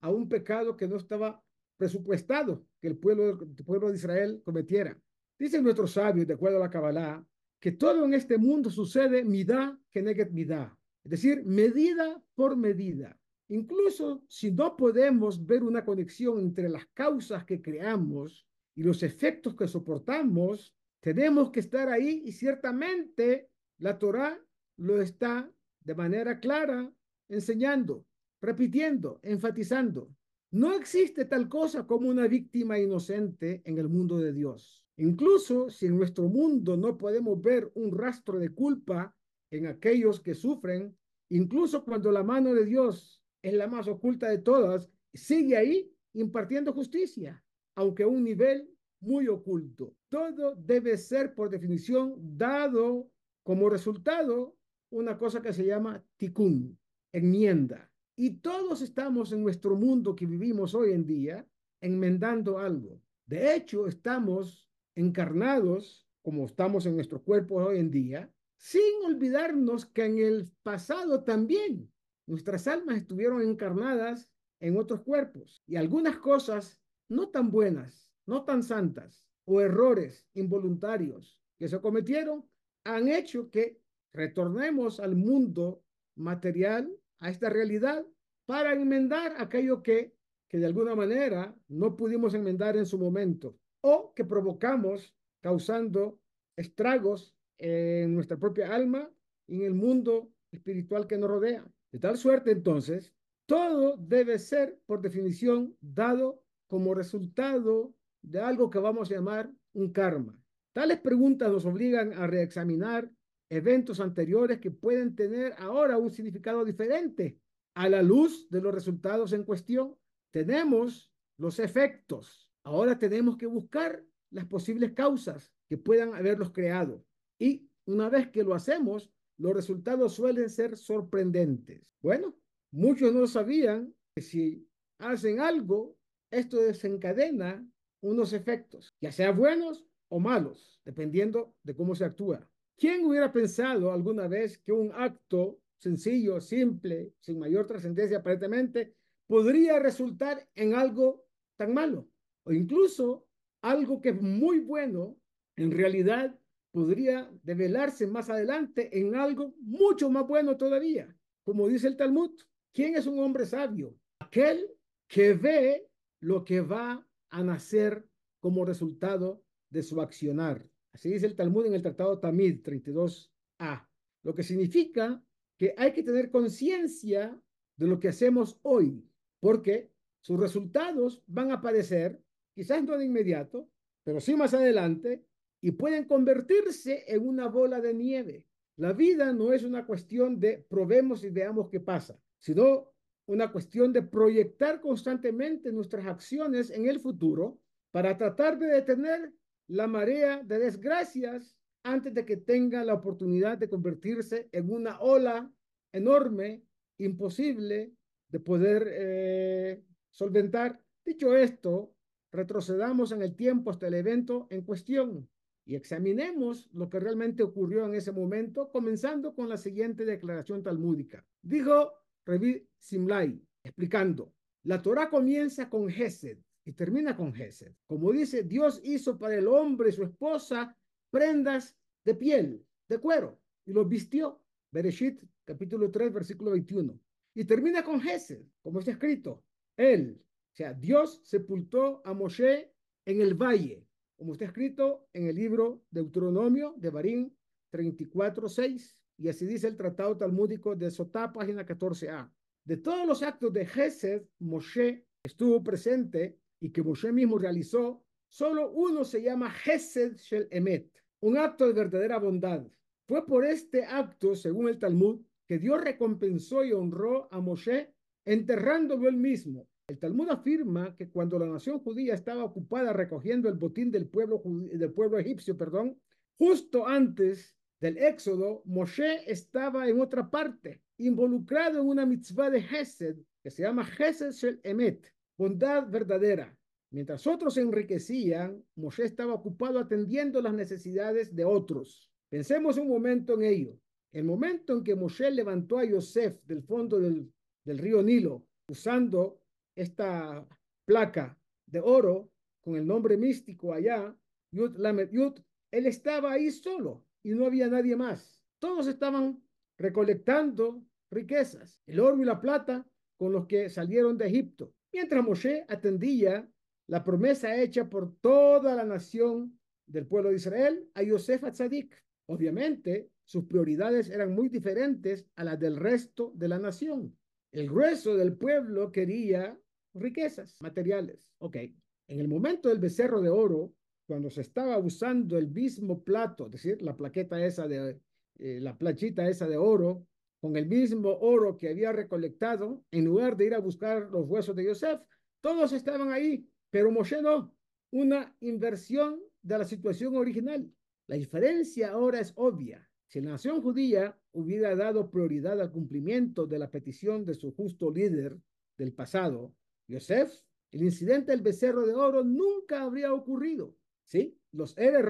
[0.00, 1.42] a un pecado que no estaba
[1.76, 4.98] presupuestado que el pueblo, el pueblo de Israel cometiera.
[5.38, 7.24] Dicen nuestros sabios, de acuerdo a la Kabbalah,
[7.60, 13.18] que todo en este mundo sucede midá neget midá, es decir, medida por medida.
[13.48, 19.54] Incluso si no podemos ver una conexión entre las causas que creamos y los efectos
[19.54, 24.38] que soportamos, tenemos que estar ahí y ciertamente la Torah
[24.76, 26.92] lo está de manera clara
[27.28, 28.04] enseñando,
[28.40, 30.10] repitiendo, enfatizando.
[30.50, 34.85] No existe tal cosa como una víctima inocente en el mundo de Dios.
[34.98, 39.14] Incluso si en nuestro mundo no podemos ver un rastro de culpa
[39.50, 40.96] en aquellos que sufren,
[41.30, 46.72] incluso cuando la mano de Dios es la más oculta de todas, sigue ahí impartiendo
[46.72, 49.94] justicia, aunque a un nivel muy oculto.
[50.08, 53.10] Todo debe ser, por definición, dado
[53.42, 54.56] como resultado
[54.90, 56.78] una cosa que se llama tikkun,
[57.12, 57.90] enmienda.
[58.16, 61.46] Y todos estamos en nuestro mundo que vivimos hoy en día
[61.80, 63.00] enmendando algo.
[63.26, 64.65] De hecho, estamos
[64.96, 71.22] encarnados, como estamos en nuestro cuerpo hoy en día, sin olvidarnos que en el pasado
[71.22, 71.92] también
[72.26, 75.62] nuestras almas estuvieron encarnadas en otros cuerpos.
[75.66, 82.44] Y algunas cosas no tan buenas, no tan santas o errores involuntarios que se cometieron
[82.84, 83.80] han hecho que
[84.12, 85.84] retornemos al mundo
[86.16, 88.04] material, a esta realidad,
[88.46, 90.14] para enmendar aquello que,
[90.48, 96.18] que de alguna manera no pudimos enmendar en su momento o que provocamos causando
[96.56, 99.08] estragos en nuestra propia alma
[99.46, 101.64] y en el mundo espiritual que nos rodea.
[101.92, 103.12] De tal suerte, entonces,
[103.46, 109.92] todo debe ser, por definición, dado como resultado de algo que vamos a llamar un
[109.92, 110.36] karma.
[110.72, 113.08] Tales preguntas nos obligan a reexaminar
[113.48, 117.38] eventos anteriores que pueden tener ahora un significado diferente
[117.74, 119.96] a la luz de los resultados en cuestión.
[120.32, 122.45] Tenemos los efectos.
[122.66, 127.06] Ahora tenemos que buscar las posibles causas que puedan haberlos creado.
[127.38, 131.88] Y una vez que lo hacemos, los resultados suelen ser sorprendentes.
[132.02, 132.34] Bueno,
[132.72, 135.96] muchos no sabían que si hacen algo,
[136.32, 137.64] esto desencadena
[138.02, 142.50] unos efectos, ya sea buenos o malos, dependiendo de cómo se actúa.
[142.76, 148.96] ¿Quién hubiera pensado alguna vez que un acto sencillo, simple, sin mayor trascendencia aparentemente,
[149.28, 151.24] podría resultar en algo
[151.56, 152.08] tan malo?
[152.46, 153.26] O incluso
[153.62, 155.18] algo que es muy bueno,
[155.56, 156.38] en realidad
[156.70, 161.14] podría develarse más adelante en algo mucho más bueno todavía.
[161.44, 162.30] Como dice el Talmud,
[162.72, 163.98] ¿quién es un hombre sabio?
[164.20, 164.70] Aquel
[165.08, 165.88] que ve
[166.20, 168.08] lo que va a nacer
[168.40, 170.68] como resultado de su accionar.
[170.92, 173.88] Así dice el Talmud en el Tratado Tamid 32a,
[174.22, 175.22] lo que significa
[175.58, 177.40] que hay que tener conciencia
[177.76, 179.04] de lo que hacemos hoy,
[179.40, 182.22] porque sus resultados van a aparecer,
[182.56, 183.68] quizás no de inmediato,
[184.02, 185.22] pero sí más adelante,
[185.60, 188.46] y pueden convertirse en una bola de nieve.
[188.76, 192.92] La vida no es una cuestión de probemos y veamos qué pasa, sino
[193.26, 199.34] una cuestión de proyectar constantemente nuestras acciones en el futuro para tratar de detener
[199.68, 205.52] la marea de desgracias antes de que tenga la oportunidad de convertirse en una ola
[205.92, 206.62] enorme,
[206.98, 207.92] imposible
[208.28, 210.80] de poder eh, solventar.
[211.04, 211.95] Dicho esto,
[212.36, 215.28] retrocedamos en el tiempo hasta el evento en cuestión
[215.64, 221.26] y examinemos lo que realmente ocurrió en ese momento, comenzando con la siguiente declaración talmúdica.
[221.42, 221.92] Dijo
[222.24, 227.72] Revi Simlai, explicando, la Torah comienza con Gesed y termina con Gesed.
[227.86, 230.76] Como dice, Dios hizo para el hombre y su esposa
[231.10, 234.40] prendas de piel, de cuero, y los vistió.
[234.70, 237.00] Bereshit, capítulo 3, versículo 21.
[237.34, 239.42] Y termina con Gesed, como está escrito.
[239.76, 240.20] Él,
[240.56, 242.72] o sea, Dios sepultó a Moshe
[243.04, 247.36] en el valle, como está escrito en el libro Deuteronomio de Barín
[247.68, 249.02] 34, 6.
[249.18, 252.32] Y así dice el tratado talmúdico de Sotá, página 14a.
[252.64, 258.70] De todos los actos de Gesed, Moshe estuvo presente y que Moshe mismo realizó, solo
[258.70, 260.90] uno se llama Gesed Shel Emet,
[261.20, 262.66] un acto de verdadera bondad.
[263.06, 267.92] Fue por este acto, según el Talmud, que Dios recompensó y honró a Moshe
[268.24, 269.68] enterrándolo él mismo.
[269.88, 274.42] El Talmud afirma que cuando la nación judía estaba ocupada recogiendo el botín del pueblo,
[274.44, 275.96] del egipcio, perdón,
[276.36, 283.18] justo antes del éxodo, Moshe estaba en otra parte, involucrado en una mitzvah de Gesed
[283.44, 285.06] que se llama Gesed Shel Emet,
[285.38, 286.58] bondad verdadera.
[286.90, 292.10] Mientras otros se enriquecían, Moshe estaba ocupado atendiendo las necesidades de otros.
[292.28, 293.78] Pensemos un momento en ello.
[294.12, 299.42] El momento en que Moshe levantó a Yosef del fondo del río Nilo, usando
[299.76, 300.46] esta
[300.84, 304.16] placa de oro con el nombre místico allá,
[304.50, 305.38] Yud Lamed Yud,
[305.70, 308.42] él estaba ahí solo y no había nadie más.
[308.58, 309.40] Todos estaban
[309.78, 312.84] recolectando riquezas, el oro y la plata
[313.16, 316.50] con los que salieron de Egipto mientras Moshe atendía
[316.88, 321.94] la promesa hecha por toda la nación del pueblo de Israel a Yosef Atzadik.
[322.24, 327.14] Obviamente, sus prioridades eran muy diferentes a las del resto de la nación.
[327.52, 329.60] El grueso del pueblo quería
[329.98, 331.30] riquezas materiales.
[331.38, 333.72] Ok, en el momento del becerro de oro,
[334.06, 338.00] cuando se estaba usando el mismo plato, es decir, la plaqueta esa de,
[338.38, 340.06] eh, la planchita esa de oro,
[340.40, 344.54] con el mismo oro que había recolectado, en lugar de ir a buscar los huesos
[344.54, 345.00] de Yosef,
[345.40, 347.52] todos estaban ahí, pero Moshe no.
[347.90, 350.70] Una inversión de la situación original.
[351.06, 352.88] La diferencia ahora es obvia.
[353.06, 357.90] Si la nación judía hubiera dado prioridad al cumplimiento de la petición de su justo
[357.90, 358.36] líder
[358.76, 359.54] del pasado,
[359.88, 360.32] Yosef,
[360.72, 363.74] el incidente del becerro de oro nunca habría ocurrido.
[364.04, 364.38] ¿sí?
[364.52, 365.02] Los Ere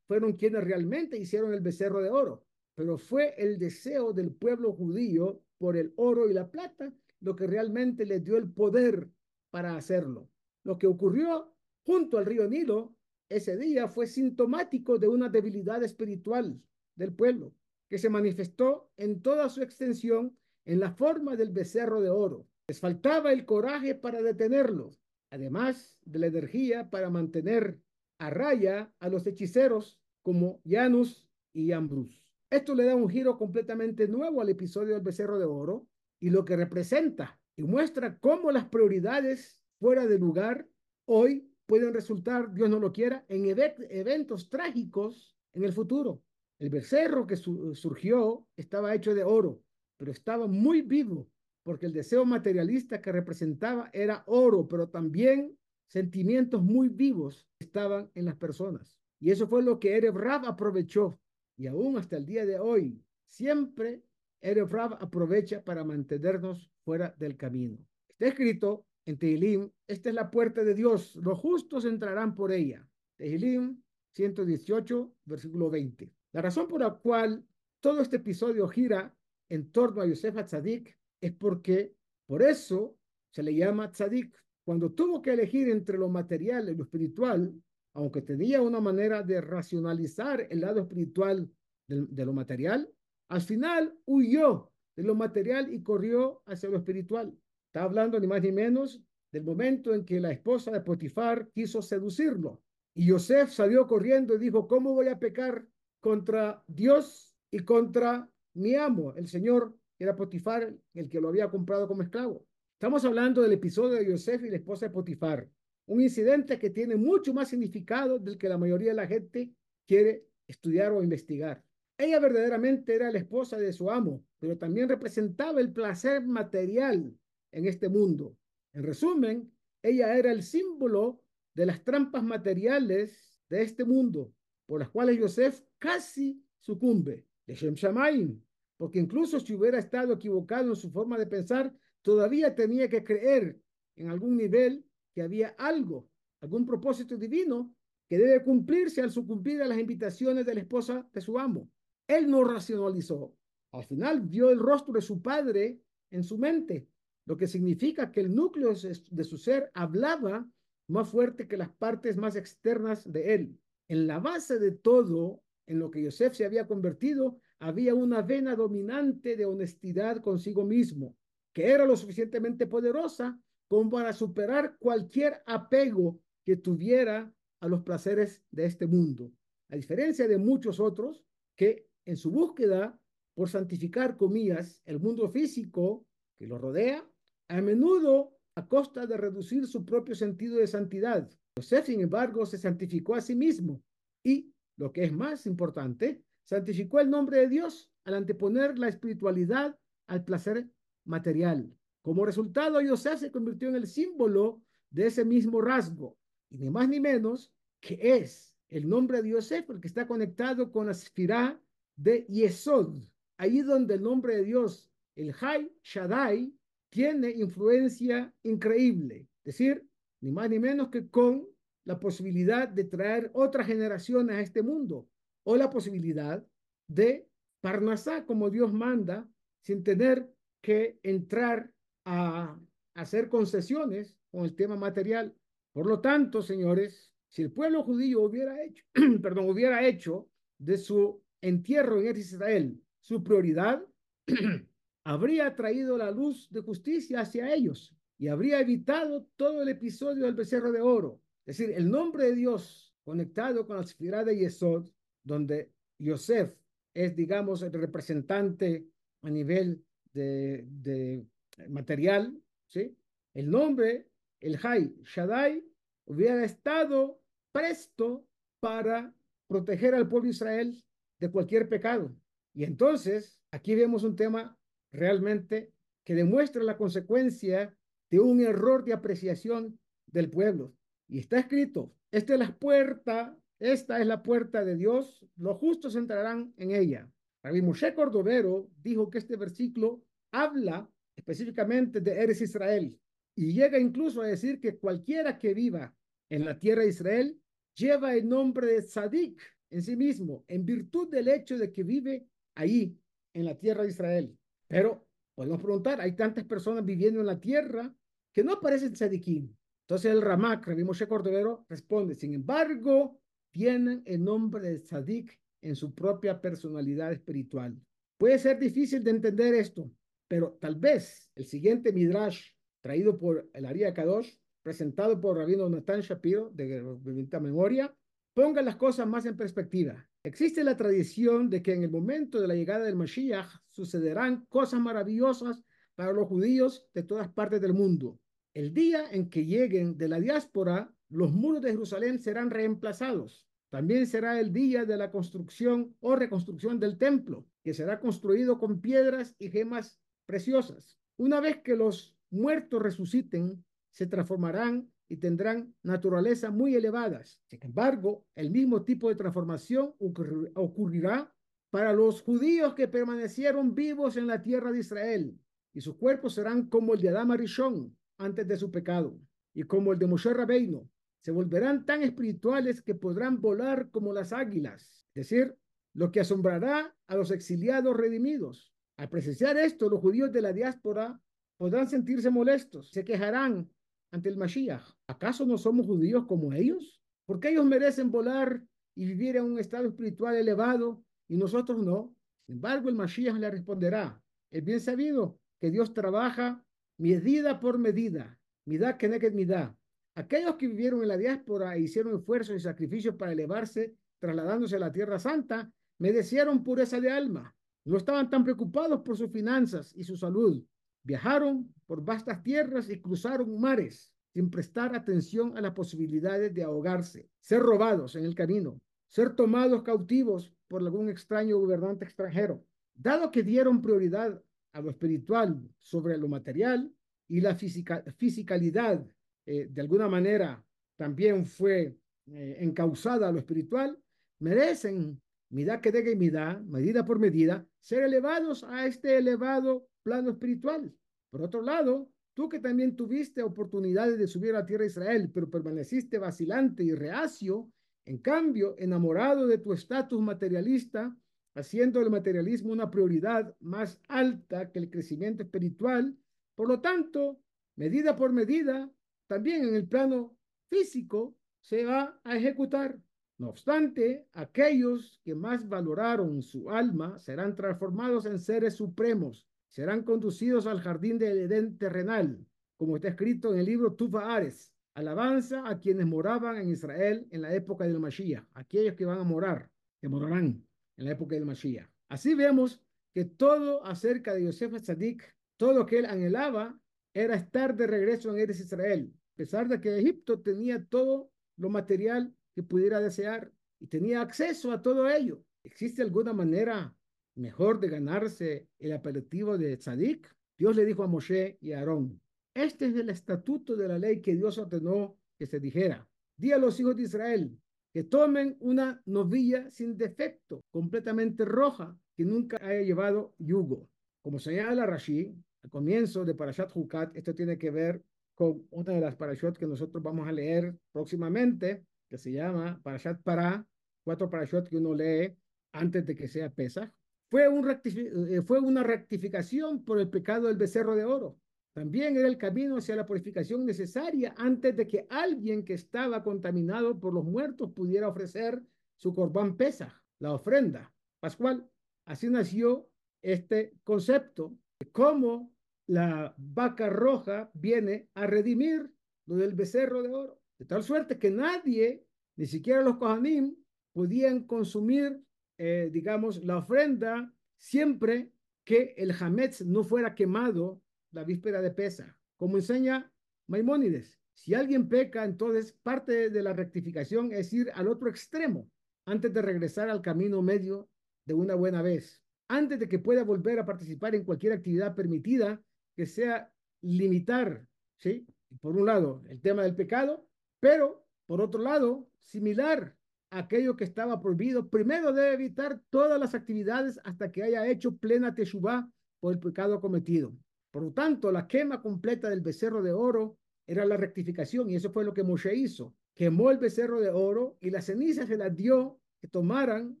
[0.06, 2.44] fueron quienes realmente hicieron el becerro de oro
[2.80, 6.90] pero fue el deseo del pueblo judío por el oro y la plata
[7.20, 9.10] lo que realmente le dio el poder
[9.50, 10.30] para hacerlo.
[10.64, 12.96] Lo que ocurrió junto al río Nilo
[13.28, 16.58] ese día fue sintomático de una debilidad espiritual
[16.96, 17.54] del pueblo
[17.90, 22.48] que se manifestó en toda su extensión en la forma del becerro de oro.
[22.70, 25.02] Les faltaba el coraje para detenerlos,
[25.32, 27.80] además de la energía para mantener
[28.20, 32.22] a raya a los hechiceros como Janus y Ambrus.
[32.48, 35.88] Esto le da un giro completamente nuevo al episodio del becerro de oro
[36.20, 40.68] y lo que representa y muestra cómo las prioridades fuera de lugar
[41.06, 46.22] hoy pueden resultar, Dios no lo quiera, en eventos trágicos en el futuro.
[46.60, 49.60] El becerro que surgió estaba hecho de oro,
[49.96, 51.28] pero estaba muy vivo
[51.62, 58.24] porque el deseo materialista que representaba era oro, pero también sentimientos muy vivos estaban en
[58.24, 58.98] las personas.
[59.18, 61.20] Y eso fue lo que Erev Rab aprovechó.
[61.56, 64.02] Y aún hasta el día de hoy, siempre
[64.40, 67.78] Erev Rab aprovecha para mantenernos fuera del camino.
[68.08, 72.88] Está escrito en Tehilim, esta es la puerta de Dios, los justos entrarán por ella.
[73.16, 73.82] Tehilim
[74.14, 76.12] 118, versículo 20.
[76.32, 77.44] La razón por la cual
[77.80, 79.14] todo este episodio gira
[79.48, 81.94] en torno a Yosef Tzadik es porque
[82.26, 82.96] por eso
[83.30, 84.34] se le llama Tzadik.
[84.64, 87.52] Cuando tuvo que elegir entre lo material y lo espiritual,
[87.94, 91.50] aunque tenía una manera de racionalizar el lado espiritual
[91.88, 92.88] de, lo material,
[93.28, 97.36] al final huyó de lo material y corrió hacia lo espiritual.
[97.66, 99.02] Está hablando ni más ni menos
[99.32, 102.62] del momento en que la esposa de Potifar quiso seducirlo.
[102.94, 105.66] Y Yosef salió corriendo y dijo, ¿cómo voy a pecar
[106.00, 109.14] contra Dios y contra mi amo?
[109.14, 112.44] El Señor era Potifar, el que lo había comprado como esclavo.
[112.72, 115.48] Estamos hablando del episodio de Yosef y la esposa de Potifar
[115.90, 119.52] un incidente que tiene mucho más significado del que la mayoría de la gente
[119.84, 121.64] quiere estudiar o investigar.
[121.98, 127.12] Ella verdaderamente era la esposa de su amo, pero también representaba el placer material
[127.50, 128.36] en este mundo.
[128.72, 131.24] En resumen, ella era el símbolo
[131.56, 134.32] de las trampas materiales de este mundo,
[134.66, 137.26] por las cuales Yosef casi sucumbe.
[137.44, 138.40] De Shem Shamaim,
[138.80, 143.60] porque incluso si hubiera estado equivocado en su forma de pensar, todavía tenía que creer
[143.94, 146.08] en algún nivel que había algo,
[146.40, 147.74] algún propósito divino
[148.08, 151.70] que debe cumplirse al sucumplir a las invitaciones de la esposa de su amo.
[152.08, 153.36] Él no racionalizó.
[153.72, 155.78] Al final vio el rostro de su padre
[156.10, 156.88] en su mente,
[157.26, 160.50] lo que significa que el núcleo de su ser hablaba
[160.88, 163.58] más fuerte que las partes más externas de él.
[163.88, 168.56] En la base de todo, en lo que Yosef se había convertido, había una vena
[168.56, 171.16] dominante de honestidad consigo mismo,
[171.54, 178.42] que era lo suficientemente poderosa como para superar cualquier apego que tuviera a los placeres
[178.50, 179.30] de este mundo,
[179.68, 181.22] a diferencia de muchos otros
[181.56, 182.98] que en su búsqueda
[183.34, 186.06] por santificar, comillas, el mundo físico
[186.38, 187.06] que lo rodea,
[187.48, 191.30] a menudo a costa de reducir su propio sentido de santidad.
[191.56, 193.82] José, sin embargo, se santificó a sí mismo
[194.24, 199.78] y, lo que es más importante, santificó el nombre de Dios al anteponer la espiritualidad
[200.06, 200.68] al placer
[201.04, 201.72] material.
[202.02, 206.16] Como resultado, Yosef se convirtió en el símbolo de ese mismo rasgo,
[206.50, 210.70] y ni más ni menos que es el nombre de Yosef, el que está conectado
[210.72, 211.60] con la esfirá
[211.96, 213.02] de Yesod,
[213.36, 216.54] ahí donde el nombre de Dios, el Hay Shaddai,
[216.88, 219.86] tiene influencia increíble, es decir,
[220.20, 221.46] ni más ni menos que con
[221.84, 225.08] la posibilidad de traer otra generación a este mundo,
[225.44, 226.44] o la posibilidad
[226.88, 227.28] de
[227.60, 229.28] Parnasá como Dios manda,
[229.60, 231.72] sin tener que entrar
[232.04, 232.58] a
[232.94, 235.34] hacer concesiones con el tema material.
[235.72, 238.84] Por lo tanto, señores, si el pueblo judío hubiera hecho,
[239.22, 243.84] perdón, hubiera hecho de su entierro en Israel su prioridad,
[245.04, 250.34] habría traído la luz de justicia hacia ellos y habría evitado todo el episodio del
[250.34, 251.20] becerro de oro.
[251.46, 254.86] Es decir, el nombre de Dios conectado con la esfera de Yesod,
[255.22, 256.54] donde Yosef
[256.94, 258.86] es, digamos, el representante
[259.22, 261.26] a nivel de,
[261.68, 262.96] material, ¿sí?
[263.34, 264.08] El nombre,
[264.40, 265.64] el Hay Shaddai,
[266.06, 267.20] hubiera estado
[267.52, 268.26] presto
[268.60, 269.14] para
[269.46, 270.84] proteger al pueblo de Israel
[271.18, 272.14] de cualquier pecado.
[272.54, 274.58] Y entonces, aquí vemos un tema
[274.92, 275.72] realmente
[276.04, 277.76] que demuestra la consecuencia
[278.10, 280.74] de un error de apreciación del pueblo.
[281.08, 285.94] Y está escrito, esta es la puerta, esta es la puerta de Dios, los justos
[285.94, 287.10] entrarán en ella.
[287.42, 290.02] Rabbi Moshe Cordovero dijo que este versículo
[290.32, 292.98] habla específicamente de Eres Israel,
[293.36, 295.94] y llega incluso a decir que cualquiera que viva
[296.30, 297.40] en la tierra de Israel
[297.74, 299.40] lleva el nombre de Sadik
[299.70, 302.98] en sí mismo, en virtud del hecho de que vive ahí,
[303.32, 304.36] en la tierra de Israel.
[304.66, 307.94] Pero podemos preguntar, hay tantas personas viviendo en la tierra
[308.32, 309.54] que no parecen Sadikim.
[309.82, 313.19] Entonces el Ramak, Rabbi Moshe Cordovero, responde, sin embargo,
[313.52, 317.80] tienen el nombre de Sadik en su propia personalidad espiritual.
[318.18, 319.90] Puede ser difícil de entender esto,
[320.28, 324.32] pero tal vez el siguiente Midrash traído por el Aria Kadosh,
[324.62, 327.94] presentado por Rabino Nathan Shapiro de Vivinta Memoria,
[328.34, 330.06] ponga las cosas más en perspectiva.
[330.22, 334.80] Existe la tradición de que en el momento de la llegada del Mashiach sucederán cosas
[334.80, 335.62] maravillosas
[335.94, 338.20] para los judíos de todas partes del mundo.
[338.54, 343.46] El día en que lleguen de la diáspora, los muros de Jerusalén serán reemplazados.
[343.68, 348.80] También será el día de la construcción o reconstrucción del templo, que será construido con
[348.80, 350.98] piedras y gemas preciosas.
[351.16, 357.40] Una vez que los muertos resuciten, se transformarán y tendrán naturaleza muy elevadas.
[357.48, 361.34] Sin embargo, el mismo tipo de transformación ocurrirá
[361.70, 365.38] para los judíos que permanecieron vivos en la tierra de Israel,
[365.72, 369.20] y sus cuerpos serán como el de Adama Rishon antes de su pecado,
[369.54, 370.88] y como el de Moshe Rabbeinu,
[371.20, 375.56] se volverán tan espirituales que podrán volar como las águilas, es decir,
[375.94, 378.72] lo que asombrará a los exiliados redimidos.
[378.96, 381.20] Al presenciar esto, los judíos de la diáspora
[381.56, 383.70] podrán sentirse molestos, se quejarán
[384.12, 384.82] ante el Mashiach.
[385.06, 387.02] ¿Acaso no somos judíos como ellos?
[387.26, 388.62] Porque ellos merecen volar
[388.94, 392.14] y vivir en un estado espiritual elevado y nosotros no.
[392.46, 396.64] Sin embargo, el Mashiach le responderá, es bien sabido que Dios trabaja
[396.98, 399.76] medida por medida, midá que mi midá.
[400.20, 404.78] Aquellos que vivieron en la diáspora e hicieron esfuerzos y sacrificios para elevarse, trasladándose a
[404.78, 407.56] la Tierra Santa, merecieron pureza de alma.
[407.86, 410.62] No estaban tan preocupados por sus finanzas y su salud.
[411.04, 417.30] Viajaron por vastas tierras y cruzaron mares sin prestar atención a las posibilidades de ahogarse,
[417.40, 422.62] ser robados en el camino, ser tomados cautivos por algún extraño gobernante extranjero.
[422.94, 424.38] Dado que dieron prioridad
[424.74, 426.92] a lo espiritual sobre lo material
[427.26, 429.02] y la física, fisicalidad
[429.46, 430.64] eh, de alguna manera
[430.96, 433.98] también fue eh, encausada a lo espiritual,
[434.38, 435.20] merecen,
[435.50, 440.94] mida que degue mida, medida por medida, ser elevados a este elevado plano espiritual.
[441.30, 445.30] Por otro lado, tú que también tuviste oportunidades de subir a la tierra de Israel,
[445.32, 447.70] pero permaneciste vacilante y reacio,
[448.04, 451.16] en cambio, enamorado de tu estatus materialista,
[451.54, 456.16] haciendo el materialismo una prioridad más alta que el crecimiento espiritual.
[456.54, 457.40] Por lo tanto,
[457.76, 458.90] medida por medida,
[459.30, 460.36] también en el plano
[460.68, 462.98] físico se va a ejecutar.
[463.38, 470.66] No obstante, aquellos que más valoraron su alma serán transformados en seres supremos, serán conducidos
[470.66, 472.44] al jardín del Edén terrenal,
[472.76, 474.74] como está escrito en el libro Tufa Ares.
[474.94, 479.24] Alabanza a quienes moraban en Israel en la época del Mashiach, aquellos que van a
[479.24, 479.70] morar,
[480.00, 480.66] que morarán
[480.96, 481.88] en la época del Mashiach.
[482.08, 482.82] Así vemos
[483.14, 485.22] que todo acerca de Yosef Tzadik,
[485.56, 486.76] todo lo que él anhelaba
[487.14, 492.30] era estar de regreso en Eres Israel, pesar de que Egipto tenía todo lo material
[492.54, 495.42] que pudiera desear y tenía acceso a todo ello.
[495.64, 496.94] ¿Existe alguna manera
[497.36, 500.30] mejor de ganarse el apelativo de Tzadik?
[500.58, 502.20] Dios le dijo a Moshe y a Aarón,
[502.52, 506.06] este es el estatuto de la ley que Dios ordenó que se dijera.
[506.36, 507.58] Di a los hijos de Israel,
[507.94, 513.88] que tomen una novilla sin defecto, completamente roja, que nunca haya llevado yugo.
[514.20, 518.04] Como señala Rashi, al comienzo de Parashat Hukat, esto tiene que ver
[518.40, 523.20] con una de las parashot que nosotros vamos a leer próximamente, que se llama Parashat
[523.22, 523.66] Para,
[524.02, 525.36] cuatro parashot que uno lee
[525.72, 526.90] antes de que sea Pesach.
[527.30, 531.36] Fue, un eh, fue una rectificación por el pecado del becerro de oro.
[531.74, 536.98] También era el camino hacia la purificación necesaria antes de que alguien que estaba contaminado
[536.98, 538.62] por los muertos pudiera ofrecer
[538.96, 541.68] su corbán pesa, la ofrenda pascual.
[542.06, 542.88] Así nació
[543.20, 545.52] este concepto de cómo
[545.90, 548.88] la vaca roja viene a redimir
[549.26, 550.40] lo del becerro de oro.
[550.56, 553.56] De tal suerte que nadie, ni siquiera los Kohanim,
[553.92, 555.20] podían consumir,
[555.58, 558.30] eh, digamos, la ofrenda siempre
[558.64, 560.80] que el Hametz no fuera quemado
[561.10, 563.12] la víspera de pesa, como enseña
[563.48, 564.20] Maimónides.
[564.32, 568.70] Si alguien peca, entonces parte de la rectificación es ir al otro extremo
[569.06, 570.88] antes de regresar al camino medio
[571.26, 575.60] de una buena vez, antes de que pueda volver a participar en cualquier actividad permitida
[576.00, 577.66] que sea limitar,
[577.98, 578.26] ¿sí?
[578.62, 580.26] Por un lado, el tema del pecado,
[580.58, 582.96] pero por otro lado, similar
[583.30, 587.98] a aquello que estaba prohibido, primero debe evitar todas las actividades hasta que haya hecho
[587.98, 588.90] plena teshuvah
[589.20, 590.32] por el pecado cometido.
[590.70, 593.36] Por lo tanto, la quema completa del becerro de oro
[593.66, 595.94] era la rectificación y eso fue lo que Moshe hizo.
[596.14, 600.00] Quemó el becerro de oro y las cenizas se las dio que tomaran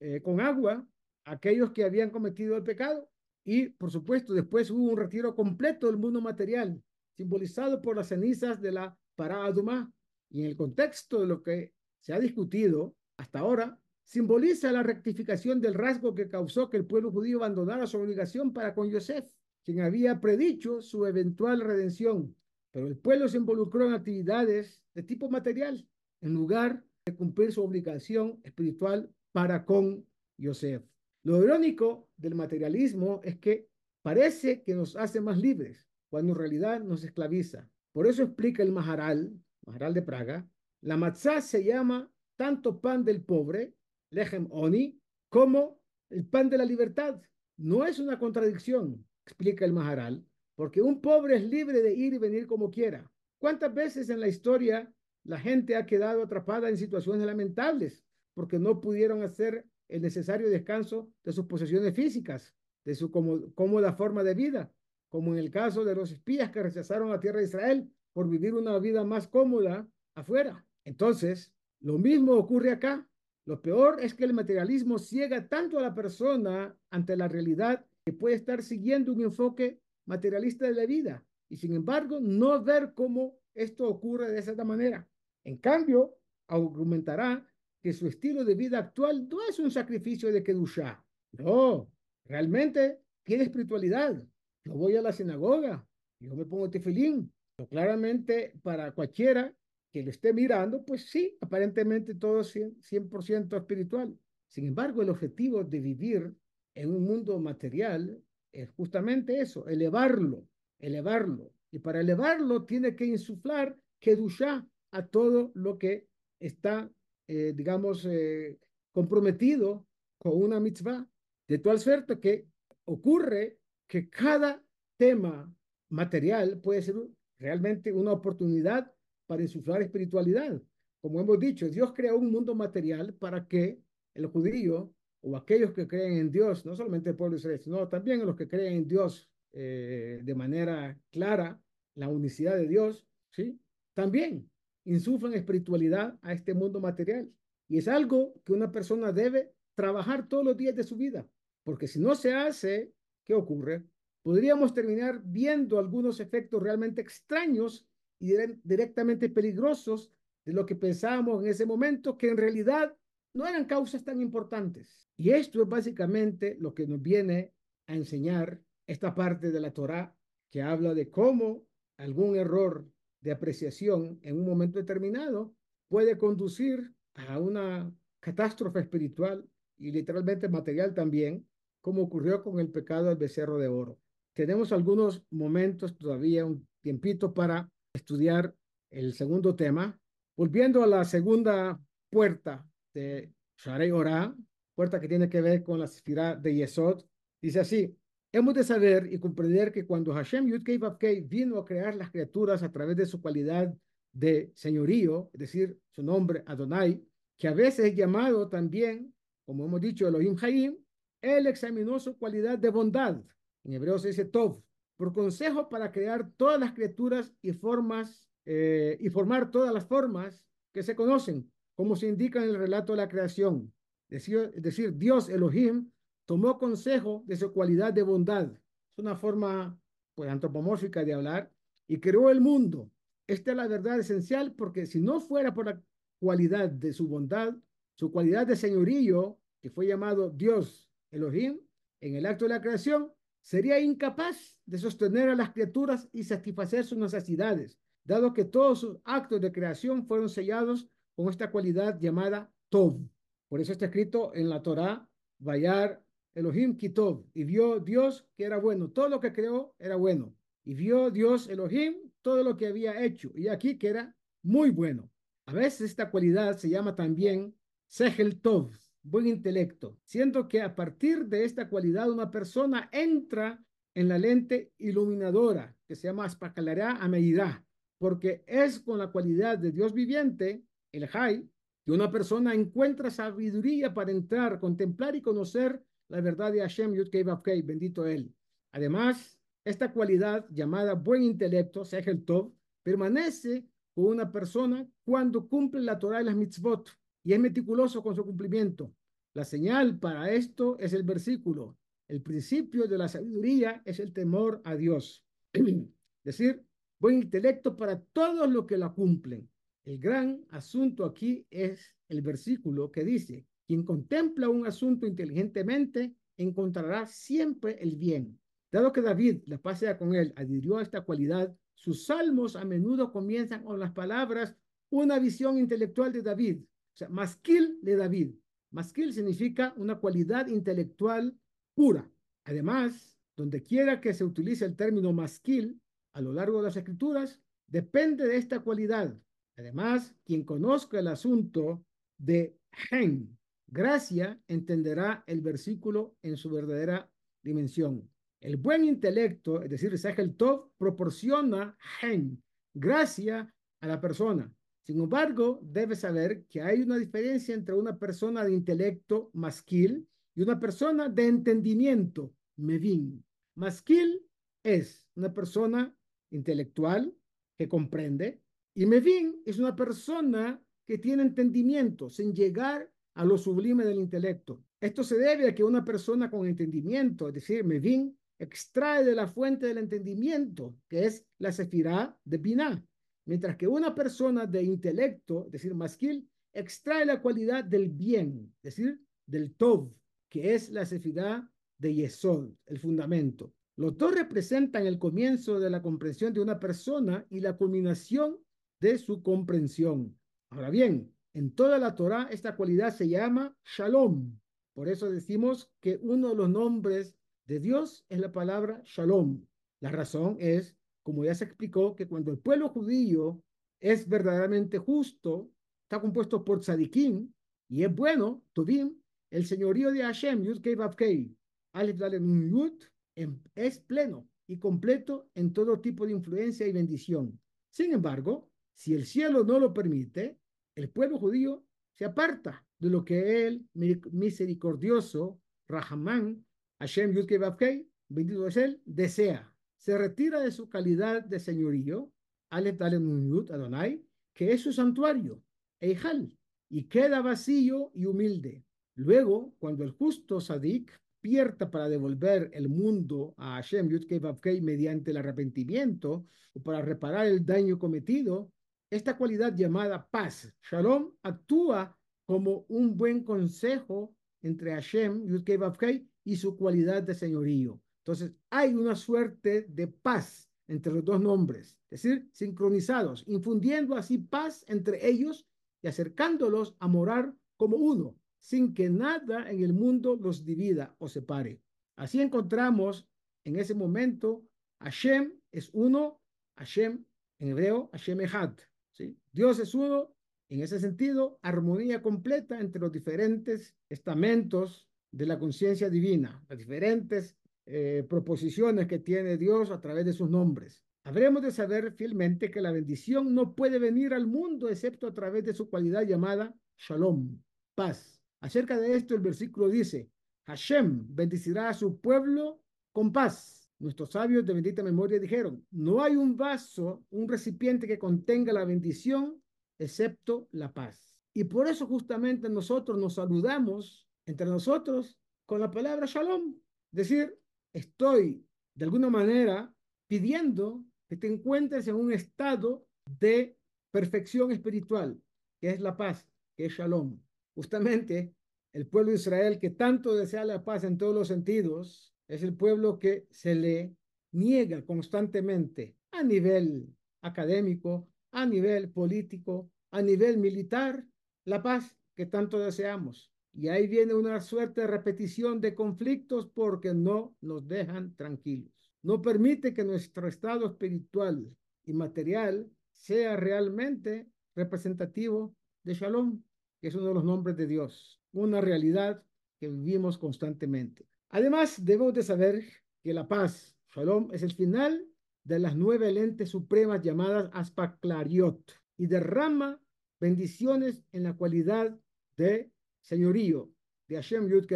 [0.00, 0.84] eh, con agua
[1.24, 3.11] aquellos que habían cometido el pecado.
[3.44, 6.82] Y, por supuesto, después hubo un retiro completo del mundo material,
[7.16, 9.92] simbolizado por las cenizas de la Paraadumá.
[10.30, 15.60] Y en el contexto de lo que se ha discutido hasta ahora, simboliza la rectificación
[15.60, 19.24] del rasgo que causó que el pueblo judío abandonara su obligación para con Yosef
[19.64, 22.34] quien había predicho su eventual redención,
[22.72, 25.86] pero el pueblo se involucró en actividades de tipo material
[26.20, 30.82] en lugar de cumplir su obligación espiritual para con Yosef.
[31.24, 33.68] Lo irónico del materialismo es que
[34.02, 37.68] parece que nos hace más libres, cuando en realidad nos esclaviza.
[37.92, 39.32] Por eso explica el Maharal,
[39.66, 40.48] Maharal de Praga,
[40.80, 43.74] la matzá se llama tanto pan del pobre,
[44.10, 47.22] lechem oni, como el pan de la libertad.
[47.56, 52.18] No es una contradicción, explica el Maharal, porque un pobre es libre de ir y
[52.18, 53.08] venir como quiera.
[53.38, 54.92] ¿Cuántas veces en la historia
[55.24, 58.04] la gente ha quedado atrapada en situaciones lamentables
[58.34, 64.22] porque no pudieron hacer el necesario descanso de sus posesiones físicas, de su cómoda forma
[64.24, 64.72] de vida,
[65.10, 68.54] como en el caso de los espías que rechazaron la tierra de Israel por vivir
[68.54, 70.66] una vida más cómoda afuera.
[70.84, 73.06] Entonces, lo mismo ocurre acá.
[73.44, 78.12] Lo peor es que el materialismo ciega tanto a la persona ante la realidad que
[78.14, 83.38] puede estar siguiendo un enfoque materialista de la vida y sin embargo no ver cómo
[83.54, 85.06] esto ocurre de esa manera.
[85.44, 86.16] En cambio,
[86.48, 87.46] argumentará
[87.82, 91.04] que su estilo de vida actual no es un sacrificio de Kedushá.
[91.32, 91.90] No,
[92.24, 94.22] realmente tiene espiritualidad.
[94.64, 95.84] Yo voy a la sinagoga,
[96.20, 97.32] yo me pongo tefilín.
[97.56, 99.52] Pero claramente para cualquiera
[99.92, 104.16] que lo esté mirando, pues sí, aparentemente todo es 100%, espiritual.
[104.48, 106.34] Sin embargo, el objetivo de vivir
[106.74, 108.22] en un mundo material
[108.52, 110.46] es justamente eso, elevarlo,
[110.78, 111.52] elevarlo.
[111.70, 116.06] Y para elevarlo tiene que insuflar Kedushá a todo lo que
[116.38, 116.90] está,
[117.34, 118.58] eh, digamos, eh,
[118.92, 119.86] comprometido
[120.18, 121.08] con una mitzvah.
[121.48, 122.46] De tal suerte que
[122.84, 123.58] ocurre
[123.88, 124.62] que cada
[124.98, 125.50] tema
[125.88, 126.96] material puede ser
[127.38, 128.92] realmente una oportunidad
[129.26, 130.60] para insuflar espiritualidad.
[131.00, 133.80] Como hemos dicho, Dios creó un mundo material para que
[134.14, 137.88] el judío o aquellos que creen en Dios, no solamente el pueblo de Israel, sino
[137.88, 141.58] también los que creen en Dios eh, de manera clara,
[141.94, 143.58] la unicidad de Dios, ¿sí?
[143.94, 144.50] También
[144.84, 147.30] insuflan espiritualidad a este mundo material.
[147.68, 151.26] Y es algo que una persona debe trabajar todos los días de su vida,
[151.62, 152.92] porque si no se hace,
[153.24, 153.84] ¿qué ocurre?
[154.22, 157.86] Podríamos terminar viendo algunos efectos realmente extraños
[158.18, 160.12] y directamente peligrosos
[160.44, 162.96] de lo que pensábamos en ese momento, que en realidad
[163.34, 165.08] no eran causas tan importantes.
[165.16, 167.52] Y esto es básicamente lo que nos viene
[167.86, 170.14] a enseñar esta parte de la Torá
[170.50, 171.66] que habla de cómo
[171.96, 172.86] algún error
[173.22, 175.54] de apreciación en un momento determinado
[175.88, 179.48] puede conducir a una catástrofe espiritual
[179.78, 181.46] y literalmente material también,
[181.80, 183.98] como ocurrió con el pecado del becerro de oro.
[184.34, 188.54] Tenemos algunos momentos todavía, un tiempito para estudiar
[188.90, 189.98] el segundo tema.
[190.36, 194.34] Volviendo a la segunda puerta de Sharei Ora,
[194.74, 197.04] puerta que tiene que ver con la sefirá de Yesod,
[197.40, 197.96] dice así,
[198.32, 202.72] hemos de saber y comprender que cuando Hashem Vavkei vino a crear las criaturas a
[202.72, 203.72] través de su cualidad
[204.12, 207.02] de señorío, es decir, su nombre Adonai,
[207.38, 209.14] que a veces es llamado también,
[209.44, 210.76] como hemos dicho, Elohim Haim,
[211.20, 213.22] él examinó su cualidad de bondad,
[213.64, 214.62] en hebreo se dice Tov,
[214.96, 220.44] por consejo para crear todas las criaturas y formas eh, y formar todas las formas
[220.72, 223.72] que se conocen, como se indica en el relato de la creación.
[224.08, 224.26] Es
[224.56, 225.90] decir, Dios Elohim
[226.32, 228.50] tomó consejo de su cualidad de bondad.
[228.50, 229.78] Es una forma
[230.14, 231.52] pues, antropomórfica de hablar
[231.86, 232.90] y creó el mundo.
[233.26, 235.84] Esta es la verdad esencial porque si no fuera por la
[236.18, 237.54] cualidad de su bondad,
[237.96, 241.60] su cualidad de señorío, que fue llamado Dios Elohim,
[242.00, 243.12] en el acto de la creación,
[243.42, 248.96] sería incapaz de sostener a las criaturas y satisfacer sus necesidades, dado que todos sus
[249.04, 253.06] actos de creación fueron sellados con esta cualidad llamada Tov.
[253.50, 255.06] Por eso está escrito en la Torá,
[255.42, 256.01] Vayar
[256.34, 260.74] Elohim Kitov, y vio Dios que era bueno, todo lo que creó era bueno, y
[260.74, 265.10] vio Dios Elohim todo lo que había hecho, y aquí que era muy bueno.
[265.46, 267.54] A veces esta cualidad se llama también
[267.86, 268.72] Sehel Tov,
[269.02, 273.62] buen intelecto, siendo que a partir de esta cualidad una persona entra
[273.94, 277.66] en la lente iluminadora que se llama Aspacalará a medida,
[277.98, 281.48] porque es con la cualidad de Dios viviente, el Jai,
[281.84, 287.08] que una persona encuentra sabiduría para entrar, contemplar y conocer la verdad de Hashem Yud
[287.08, 288.34] Kei bendito él.
[288.72, 292.52] Además, esta cualidad llamada buen intelecto, el Tov,
[292.82, 296.90] permanece con una persona cuando cumple la Torah y las mitzvot
[297.24, 298.94] y es meticuloso con su cumplimiento.
[299.32, 301.78] La señal para esto es el versículo.
[302.08, 305.24] El principio de la sabiduría es el temor a Dios.
[305.54, 305.64] es
[306.24, 306.62] decir,
[306.98, 309.48] buen intelecto para todos los que la cumplen.
[309.86, 317.06] El gran asunto aquí es el versículo que dice, quien contempla un asunto inteligentemente encontrará
[317.06, 318.38] siempre el bien.
[318.70, 322.64] Dado que David, la paz sea con él, adhirió a esta cualidad, sus salmos a
[322.64, 324.56] menudo comienzan con las palabras
[324.90, 328.34] una visión intelectual de David, o sea, masquil de David.
[328.70, 331.38] Masquil significa una cualidad intelectual
[331.74, 332.10] pura.
[332.44, 335.80] Además, donde quiera que se utilice el término masquil
[336.14, 339.16] a lo largo de las escrituras, depende de esta cualidad.
[339.56, 341.84] Además, quien conozca el asunto
[342.18, 343.38] de gen,
[343.72, 347.10] gracia, entenderá el versículo en su verdadera
[347.42, 348.08] dimensión.
[348.40, 352.42] El buen intelecto, es decir, el Tov, proporciona gen,
[352.74, 354.52] gracia a la persona.
[354.82, 360.42] Sin embargo, debe saber que hay una diferencia entre una persona de intelecto masquil y
[360.42, 363.24] una persona de entendimiento mevin.
[363.54, 364.26] Masquil
[364.62, 365.94] es una persona
[366.30, 367.14] intelectual
[367.56, 368.42] que comprende
[368.74, 374.62] y mevin es una persona que tiene entendimiento sin llegar a lo sublime del intelecto.
[374.80, 379.28] Esto se debe a que una persona con entendimiento, es decir, mevin, extrae de la
[379.28, 382.84] fuente del entendimiento, que es la sefirá de Binah
[383.24, 388.74] Mientras que una persona de intelecto, es decir, masquil, extrae la cualidad del bien, es
[388.74, 389.94] decir, del tov,
[390.28, 391.44] que es la sefidad
[391.78, 393.54] de Yesod, el fundamento.
[393.76, 398.38] Los dos representan el comienzo de la comprensión de una persona y la culminación
[398.80, 400.18] de su comprensión.
[400.50, 404.38] Ahora bien, en toda la Torah esta cualidad se llama Shalom.
[404.74, 407.16] Por eso decimos que uno de los nombres
[407.46, 409.44] de Dios es la palabra Shalom.
[409.80, 413.42] La razón es como ya se explicó, que cuando el pueblo judío
[413.80, 415.50] es verdaderamente justo,
[415.82, 417.32] está compuesto por tzadikim,
[417.68, 418.96] y es bueno, tuvim,
[419.30, 421.34] el señorío de Hashem, Yud Kei Vav Kei,
[421.72, 422.72] Alef Yud,
[423.16, 427.40] em, es pleno y completo en todo tipo de influencia y bendición.
[427.70, 430.38] Sin embargo, si el cielo no lo permite,
[430.74, 431.64] el pueblo judío
[431.94, 436.44] se aparta de lo que el misericordioso Rahamán,
[436.80, 439.52] Hashem Yud Kei Vav Kei, bendito es él, desea
[439.82, 442.08] se retira de su calidad de señorío,
[442.50, 444.00] Aleph Adonai,
[444.32, 445.42] que es su santuario,
[445.80, 448.64] Eijal, y queda vacío y humilde.
[448.94, 455.16] Luego, cuando el justo Sadik pierta para devolver el mundo a Hashem Yudkei mediante el
[455.16, 458.52] arrepentimiento o para reparar el daño cometido,
[458.92, 466.54] esta cualidad llamada paz, Shalom, actúa como un buen consejo entre Hashem Yudkei y su
[466.58, 467.80] cualidad de señorío.
[468.02, 474.18] Entonces, hay una suerte de paz entre los dos nombres, es decir, sincronizados, infundiendo así
[474.18, 475.48] paz entre ellos
[475.80, 481.08] y acercándolos a morar como uno, sin que nada en el mundo los divida o
[481.08, 481.62] separe.
[481.96, 483.08] Así encontramos
[483.44, 484.46] en ese momento,
[484.80, 486.20] Hashem es uno,
[486.58, 487.06] Hashem
[487.38, 488.52] en hebreo, Hashem Echad.
[488.92, 489.16] ¿Sí?
[489.32, 490.14] Dios es uno,
[490.48, 497.36] en ese sentido, armonía completa entre los diferentes estamentos de la conciencia divina, las diferentes
[497.66, 500.84] eh, proposiciones que tiene Dios a través de sus nombres.
[501.04, 505.44] Habremos de saber fielmente que la bendición no puede venir al mundo excepto a través
[505.44, 507.40] de su cualidad llamada shalom,
[507.74, 508.20] paz.
[508.40, 510.10] Acerca de esto el versículo dice,
[510.46, 512.62] Hashem bendecirá a su pueblo
[512.92, 513.61] con paz.
[513.82, 518.64] Nuestros sabios de bendita memoria dijeron, no hay un vaso, un recipiente que contenga la
[518.64, 519.42] bendición
[519.76, 521.16] excepto la paz.
[521.34, 526.54] Y por eso justamente nosotros nos saludamos entre nosotros con la palabra shalom,
[526.92, 527.36] decir,
[527.72, 529.74] estoy de alguna manera
[530.06, 533.58] pidiendo que te encuentres en un estado de
[533.90, 535.20] perfección espiritual,
[535.60, 537.18] que es la paz, que es shalom.
[537.56, 538.32] Justamente
[538.72, 542.54] el pueblo de Israel que tanto desea la paz en todos los sentidos, es el
[542.54, 543.94] pueblo que se le
[544.32, 546.88] niega constantemente a nivel
[547.20, 551.06] académico, a nivel político, a nivel militar,
[551.44, 553.30] la paz que tanto deseamos.
[553.52, 558.72] Y ahí viene una suerte de repetición de conflictos porque no nos dejan tranquilos.
[559.02, 561.54] No permite que nuestro estado espiritual
[561.84, 566.42] y material sea realmente representativo de Shalom,
[566.80, 569.22] que es uno de los nombres de Dios, una realidad
[569.60, 571.11] que vivimos constantemente.
[571.32, 572.62] Además, debemos de saber
[573.02, 575.08] que la paz, Shalom, es el final
[575.44, 578.60] de las nueve lentes supremas llamadas Aspaklariot
[578.98, 579.80] y derrama
[580.20, 581.98] bendiciones en la cualidad
[582.36, 582.70] de
[583.00, 583.72] señorío
[584.08, 584.66] de Hashem Yud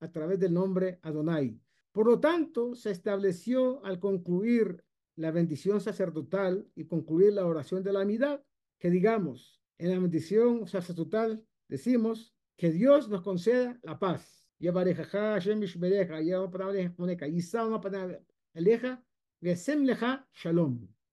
[0.00, 1.60] a través del nombre Adonai.
[1.92, 7.92] Por lo tanto, se estableció al concluir la bendición sacerdotal y concluir la oración de
[7.92, 8.44] la amidad,
[8.80, 14.39] que digamos, en la bendición sacerdotal decimos que Dios nos conceda la paz.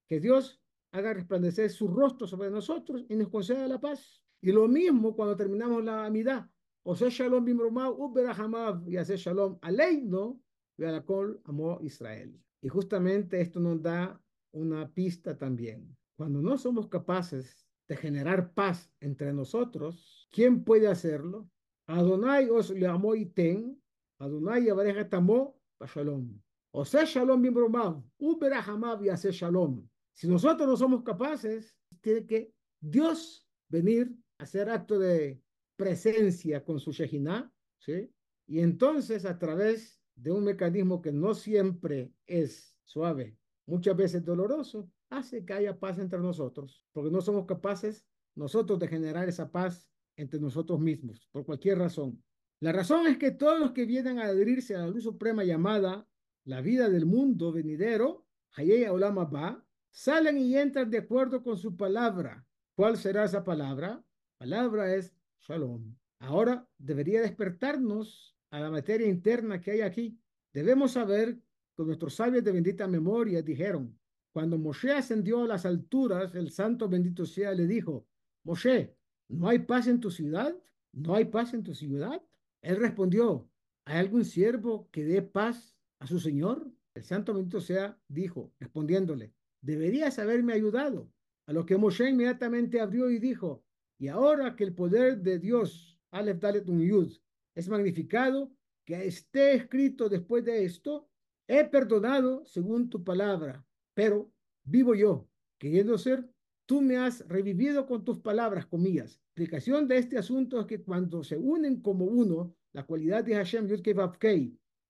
[0.07, 4.21] Que Dios haga resplandecer su rostro sobre nosotros y nos conceda la paz.
[4.41, 6.49] Y lo mismo cuando terminamos la amidad.
[6.83, 10.41] O sea, shalom bimromah uberahamav y hacer shalom aleino,
[10.77, 12.39] Bealakol amó Israel.
[12.61, 14.21] Y justamente esto nos da
[14.51, 15.97] una pista también.
[16.15, 21.49] Cuando no somos capaces de generar paz entre nosotros, ¿quién puede hacerlo?
[21.87, 23.81] Adonai os le amó y ten,
[24.19, 26.39] Adonai abareja tamó, shalom.
[26.71, 29.87] O sea, shalom bien bromado, uberahamav y hace shalom.
[30.13, 35.41] Si nosotros no somos capaces, tiene que Dios venir a hacer acto de
[35.77, 38.11] presencia con su Shejinah, ¿sí?
[38.47, 44.89] Y entonces a través de un mecanismo que no siempre es suave, muchas veces doloroso,
[45.09, 49.89] hace que haya paz entre nosotros, porque no somos capaces nosotros de generar esa paz
[50.17, 52.21] entre nosotros mismos, por cualquier razón.
[52.59, 56.07] La razón es que todos los que vienen a adherirse a la luz suprema llamada
[56.43, 61.77] la vida del mundo venidero, Hayei Olam Abba, salen y entran de acuerdo con su
[61.77, 62.45] palabra.
[62.75, 64.03] ¿Cuál será esa palabra?
[64.37, 65.95] Palabra es Shalom.
[66.19, 70.19] Ahora debería despertarnos a la materia interna que hay aquí.
[70.51, 71.37] Debemos saber
[71.75, 73.97] que nuestros sabios de bendita memoria dijeron,
[74.31, 78.07] cuando Moshe ascendió a las alturas, el santo bendito sea le dijo,
[78.43, 78.96] Moshe,
[79.29, 80.55] ¿no hay paz en tu ciudad?
[80.93, 82.21] ¿No hay paz en tu ciudad?
[82.61, 83.49] Él respondió,
[83.85, 86.71] ¿hay algún siervo que dé paz a su señor?
[86.95, 91.11] El santo bendito sea dijo, respondiéndole, deberías haberme ayudado.
[91.45, 93.63] A lo que Moshe inmediatamente abrió y dijo,
[93.99, 97.11] y ahora que el poder de Dios, Aleph Dalet Yud,
[97.55, 98.51] es magnificado,
[98.85, 101.09] que esté escrito después de esto,
[101.47, 104.31] he perdonado según tu palabra, pero
[104.63, 106.29] vivo yo, queriendo ser,
[106.67, 109.19] tú me has revivido con tus palabras, comillas.
[109.29, 113.67] Explicación de este asunto es que cuando se unen como uno, la cualidad de Hashem
[113.67, 113.81] Yud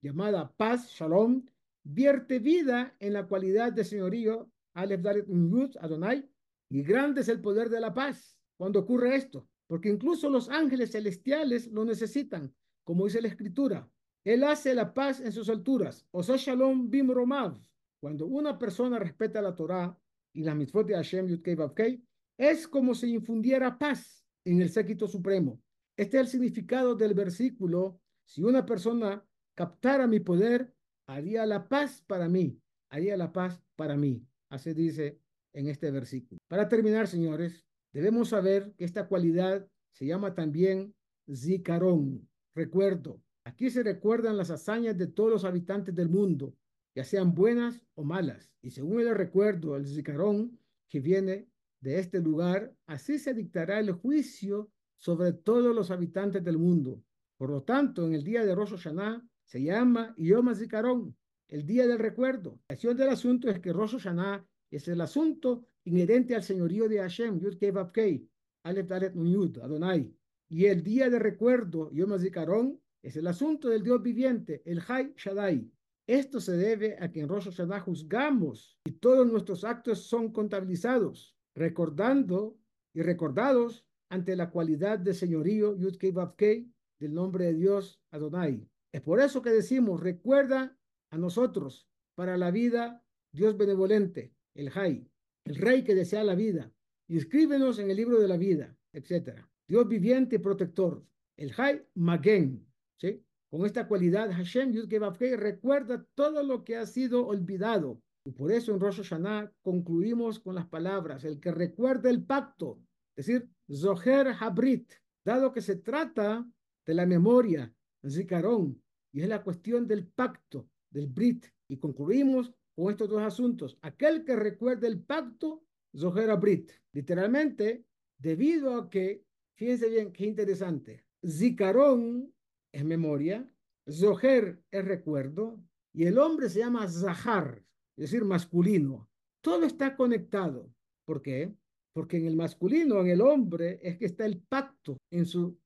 [0.02, 1.46] llamada paz, shalom,
[1.84, 6.28] vierte vida en la cualidad de señorío, Aleph Dalet Yud, Adonai,
[6.70, 10.92] y grande es el poder de la paz cuando ocurre esto, porque incluso los ángeles
[10.92, 12.54] celestiales lo necesitan,
[12.84, 13.90] como dice la escritura.
[14.26, 16.06] Él hace la paz en sus alturas.
[16.12, 17.58] O sea, shalom bim romav.
[18.02, 19.98] Cuando una persona respeta la Torah
[20.38, 22.04] y la mitzvot de Hashem Yudkei
[22.38, 25.62] es como si infundiera paz en el séquito supremo.
[25.96, 28.00] Este es el significado del versículo.
[28.26, 29.26] Si una persona
[29.56, 30.74] captara mi poder,
[31.08, 32.60] haría la paz para mí,
[32.90, 34.24] haría la paz para mí.
[34.50, 35.20] Así dice
[35.54, 36.40] en este versículo.
[36.48, 37.68] Para terminar, señores,
[37.98, 40.94] Debemos saber que esta cualidad se llama también
[41.34, 43.22] zicarón, recuerdo.
[43.44, 46.54] Aquí se recuerdan las hazañas de todos los habitantes del mundo,
[46.98, 48.52] ya sean buenas o malas.
[48.60, 50.58] Y según el recuerdo, el zicarón
[50.90, 51.48] que viene
[51.80, 57.04] de este lugar, así se dictará el juicio sobre todos los habitantes del mundo.
[57.38, 61.16] Por lo tanto, en el día de Rosh Hashanah se llama Yom Zikaron,
[61.50, 62.60] el día del recuerdo.
[62.68, 66.98] La acción del asunto es que Rosh Hashanah es el asunto inherente al señorío de
[66.98, 67.60] Hashem, Yud
[67.94, 68.28] Kei
[68.64, 70.12] Aleph Dalet Yud, Adonai.
[70.50, 75.14] Y el día de recuerdo, Yom HaZikaron, es el asunto del Dios viviente, el Hay
[75.16, 75.72] Shaddai.
[76.08, 81.36] Esto se debe a que en Rosh Hashanah juzgamos y todos nuestros actos son contabilizados,
[81.54, 82.58] recordando
[82.94, 88.02] y recordados ante la cualidad de señorío Yud Kei Vav Kei del nombre de Dios
[88.12, 88.68] Adonai.
[88.92, 90.78] Es por eso que decimos, recuerda
[91.12, 93.04] a nosotros para la vida
[93.34, 95.08] Dios benevolente, el Hay
[95.48, 96.74] el rey que desea la vida,
[97.08, 99.46] y escríbenos en el libro de la vida, etc.
[99.66, 101.06] Dios viviente y protector,
[101.38, 103.24] el Hay Magen, ¿sí?
[103.50, 104.92] Con esta cualidad, Hashem Yud
[105.38, 108.02] recuerda todo lo que ha sido olvidado.
[108.26, 112.82] Y por eso en Rosh Hashanah concluimos con las palabras, el que recuerda el pacto,
[113.16, 114.92] es decir, Zoher Habrit,
[115.24, 116.46] dado que se trata
[116.86, 117.74] de la memoria,
[118.08, 118.82] Zikaron,
[119.12, 121.46] y es la cuestión del pacto, del Brit.
[121.70, 123.78] Y concluimos con estos dos asuntos.
[123.82, 125.64] Aquel que recuerde el pacto,
[125.98, 126.72] Zohar Brit.
[126.94, 127.86] Literalmente,
[128.18, 129.24] debido a que,
[129.56, 131.06] fíjense bien, qué interesante.
[131.26, 132.32] Zikaron
[132.78, 133.50] es memoria,
[133.90, 135.60] Zoher es recuerdo,
[135.94, 137.64] y el hombre se llama Zahar,
[137.98, 139.10] es decir, masculino.
[139.42, 140.72] Todo está conectado.
[141.06, 141.56] ¿Por qué?
[141.94, 145.58] Porque en el masculino, en el hombre, es que está el pacto en su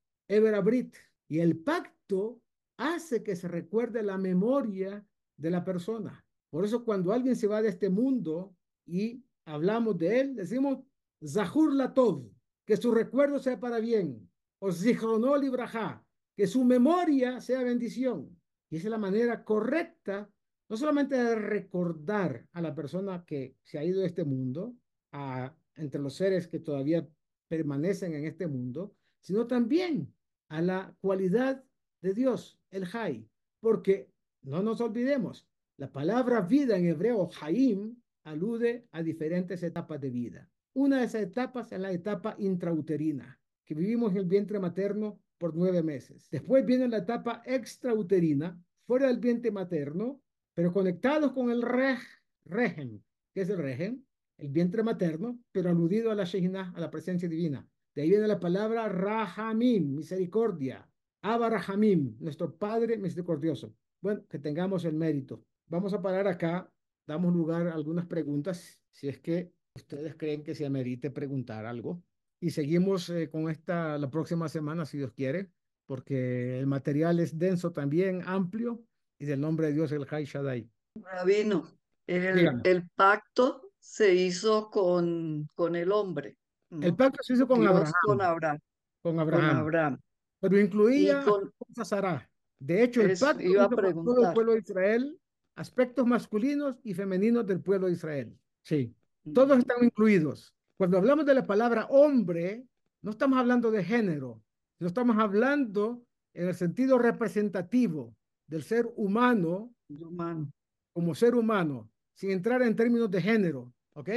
[0.64, 0.96] Brit.
[1.28, 2.42] Y el pacto
[2.78, 5.06] hace que se recuerde la memoria
[5.38, 6.24] de la persona.
[6.50, 8.56] Por eso cuando alguien se va de este mundo
[8.88, 10.80] y hablamos de él, decimos
[11.26, 12.32] Zahur Latov,
[12.66, 14.30] que su recuerdo sea para bien,
[14.62, 16.06] o Zichronol Ibrahá,
[16.42, 18.36] que su memoria sea bendición.
[18.72, 20.28] Y esa es la manera correcta,
[20.68, 24.76] no solamente de recordar a la persona que se ha ido de este mundo,
[25.12, 27.08] a, entre los seres que todavía
[27.48, 30.12] permanecen en este mundo, sino también
[30.50, 31.64] a la cualidad
[32.02, 33.30] de Dios, el Jai,
[33.60, 34.12] porque
[34.42, 40.50] no nos olvidemos, la palabra vida en hebreo, Haim, alude a diferentes etapas de vida.
[40.74, 45.56] Una de esas etapas es la etapa intrauterina, que vivimos en el vientre materno por
[45.56, 46.30] nueve meses.
[46.30, 50.22] Después viene la etapa extrauterina, fuera del vientre materno,
[50.54, 51.98] pero conectados con el reg,
[52.46, 54.06] regen, que es el regen,
[54.38, 57.68] el vientre materno, pero aludido a la Shejina, a la presencia divina.
[57.96, 60.88] De ahí viene la palabra Rahamim, misericordia.
[61.24, 63.74] Abba Rahamim, nuestro Padre misericordioso.
[64.00, 65.44] Bueno, que tengamos el mérito.
[65.66, 66.72] Vamos a parar acá,
[67.08, 72.04] damos lugar a algunas preguntas, si es que ustedes creen que se amerite preguntar algo.
[72.44, 75.52] Y seguimos eh, con esta la próxima semana, si Dios quiere,
[75.86, 78.84] porque el material es denso también, amplio,
[79.20, 80.68] y del nombre de Dios el Hay Shaddai.
[80.96, 81.68] Rabino,
[82.08, 86.38] el, el pacto se hizo con, con el hombre.
[86.72, 87.94] El pacto se hizo con Abraham.
[88.06, 88.60] Con Abraham.
[89.04, 89.58] Con Abraham.
[89.58, 90.00] Abraham.
[90.40, 92.28] Pero incluía con, a Sarah.
[92.58, 95.20] De hecho, el pacto iba a con todo el pueblo de Israel,
[95.56, 98.36] aspectos masculinos y femeninos del pueblo de Israel.
[98.64, 98.96] Sí,
[99.32, 100.56] todos están incluidos.
[100.82, 102.66] Cuando hablamos de la palabra hombre,
[103.04, 104.42] no estamos hablando de género,
[104.80, 106.04] no estamos hablando
[106.34, 108.16] en el sentido representativo
[108.48, 110.52] del ser humano, humano.
[110.92, 114.10] como ser humano, sin entrar en términos de género, ¿ok?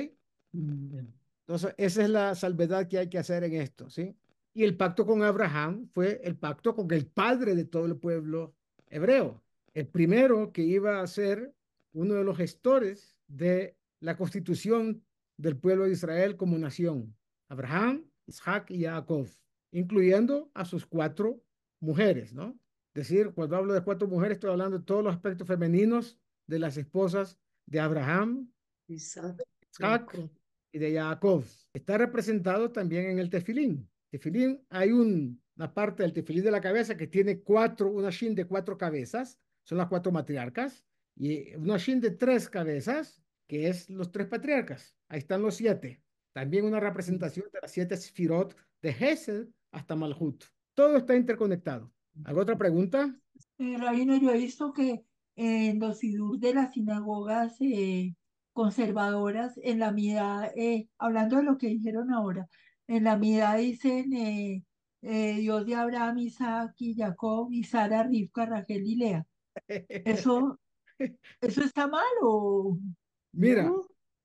[0.54, 4.16] Entonces, esa es la salvedad que hay que hacer en esto, ¿sí?
[4.54, 8.54] Y el pacto con Abraham fue el pacto con el padre de todo el pueblo
[8.88, 9.42] hebreo,
[9.74, 11.52] el primero que iba a ser
[11.92, 15.04] uno de los gestores de la constitución
[15.36, 17.16] del pueblo de Israel como nación,
[17.48, 19.28] Abraham, Isaac y Jacob,
[19.72, 21.42] incluyendo a sus cuatro
[21.80, 22.58] mujeres, ¿no?
[22.94, 26.16] Es decir, cuando hablo de cuatro mujeres, estoy hablando de todos los aspectos femeninos
[26.46, 28.52] de las esposas de Abraham,
[28.86, 29.42] Isaac,
[30.72, 31.44] y de Jacob.
[31.72, 33.88] Está representado también en el tefilín.
[34.10, 38.44] Tefilín, hay una parte del tefilín de la cabeza que tiene cuatro, una shin de
[38.44, 40.84] cuatro cabezas, son las cuatro matriarcas,
[41.16, 44.96] y una shin de tres cabezas, que es los tres patriarcas.
[45.08, 46.02] Ahí están los siete.
[46.32, 50.44] También una representación de las siete sfirot de Hesed hasta Malhut.
[50.74, 51.92] Todo está interconectado.
[52.24, 53.14] ¿Alguna otra pregunta?
[53.58, 55.04] Eh, Rabino, yo he visto que
[55.36, 58.14] en los sidur de las sinagogas eh,
[58.54, 62.48] conservadoras, en la mitad, eh, hablando de lo que dijeron ahora,
[62.86, 64.64] en la mitad dicen eh,
[65.02, 69.26] eh, Dios de Abraham, Isaac y Jacob, y Sara, Rivka, Rachel y Lea.
[69.66, 70.60] ¿Eso,
[71.40, 72.78] eso está mal o...?
[73.36, 73.70] Mira,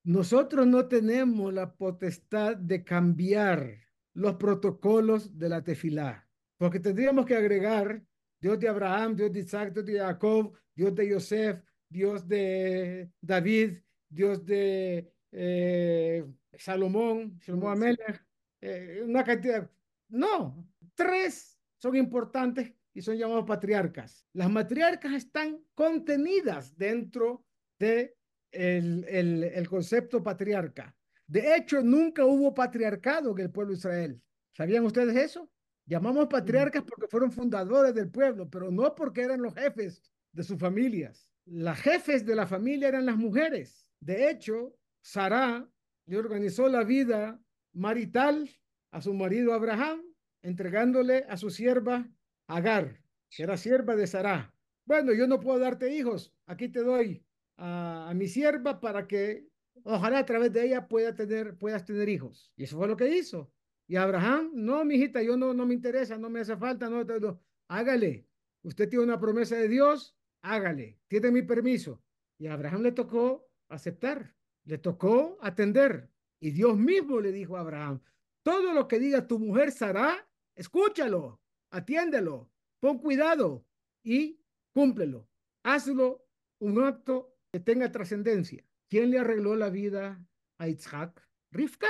[0.04, 3.76] nosotros no tenemos la potestad de cambiar
[4.14, 8.04] los protocolos de la tefilá, porque tendríamos que agregar
[8.40, 13.80] Dios de Abraham, Dios de Isaac, Dios de Jacob, Dios de Yosef, Dios de David,
[14.08, 16.26] Dios de eh,
[16.58, 18.26] Salomón, Salomón Amelech,
[18.62, 19.70] eh, una cantidad.
[20.10, 24.26] No, tres son importantes y son llamados patriarcas.
[24.34, 27.46] Las matriarcas están contenidas dentro
[27.78, 28.19] de
[28.52, 30.96] el, el, el, concepto patriarca.
[31.28, 34.22] De hecho, nunca hubo patriarcado en el pueblo de Israel.
[34.54, 35.50] ¿Sabían ustedes eso?
[35.86, 40.60] Llamamos patriarcas porque fueron fundadores del pueblo, pero no porque eran los jefes de sus
[40.60, 41.28] familias.
[41.46, 43.88] Las jefes de la familia eran las mujeres.
[44.00, 45.68] De hecho, Sara
[46.06, 47.40] le organizó la vida
[47.74, 48.50] marital
[48.92, 50.02] a su marido Abraham,
[50.42, 52.08] entregándole a su sierva
[52.48, 54.54] Agar, que era sierva de Sara.
[54.86, 57.24] Bueno, yo no puedo darte hijos, aquí te doy
[57.60, 59.48] a, mi sierva para que
[59.84, 62.52] ojalá a través de ella pueda tener, puedas tener hijos.
[62.56, 63.52] Y eso fue lo que hizo.
[63.88, 67.04] Y Abraham, no, mi hijita, yo no, no me interesa, no me hace falta, no,
[67.04, 68.28] no, hágale.
[68.64, 72.02] Usted tiene una promesa de Dios, hágale, tiene mi permiso.
[72.38, 74.36] Y Abraham le tocó aceptar,
[74.66, 76.10] le tocó atender.
[76.40, 78.02] Y Dios mismo le dijo a Abraham,
[78.44, 81.42] todo lo que diga tu mujer Sara, escúchalo,
[81.72, 82.50] atiéndelo,
[82.80, 83.66] pon cuidado
[84.04, 84.40] y
[84.72, 85.28] cúmplelo.
[85.64, 86.26] Hazlo
[86.60, 88.64] un acto que tenga trascendencia.
[88.90, 90.24] ¿Quién le arregló la vida
[90.58, 91.28] a Isaac?
[91.52, 91.88] Rifka.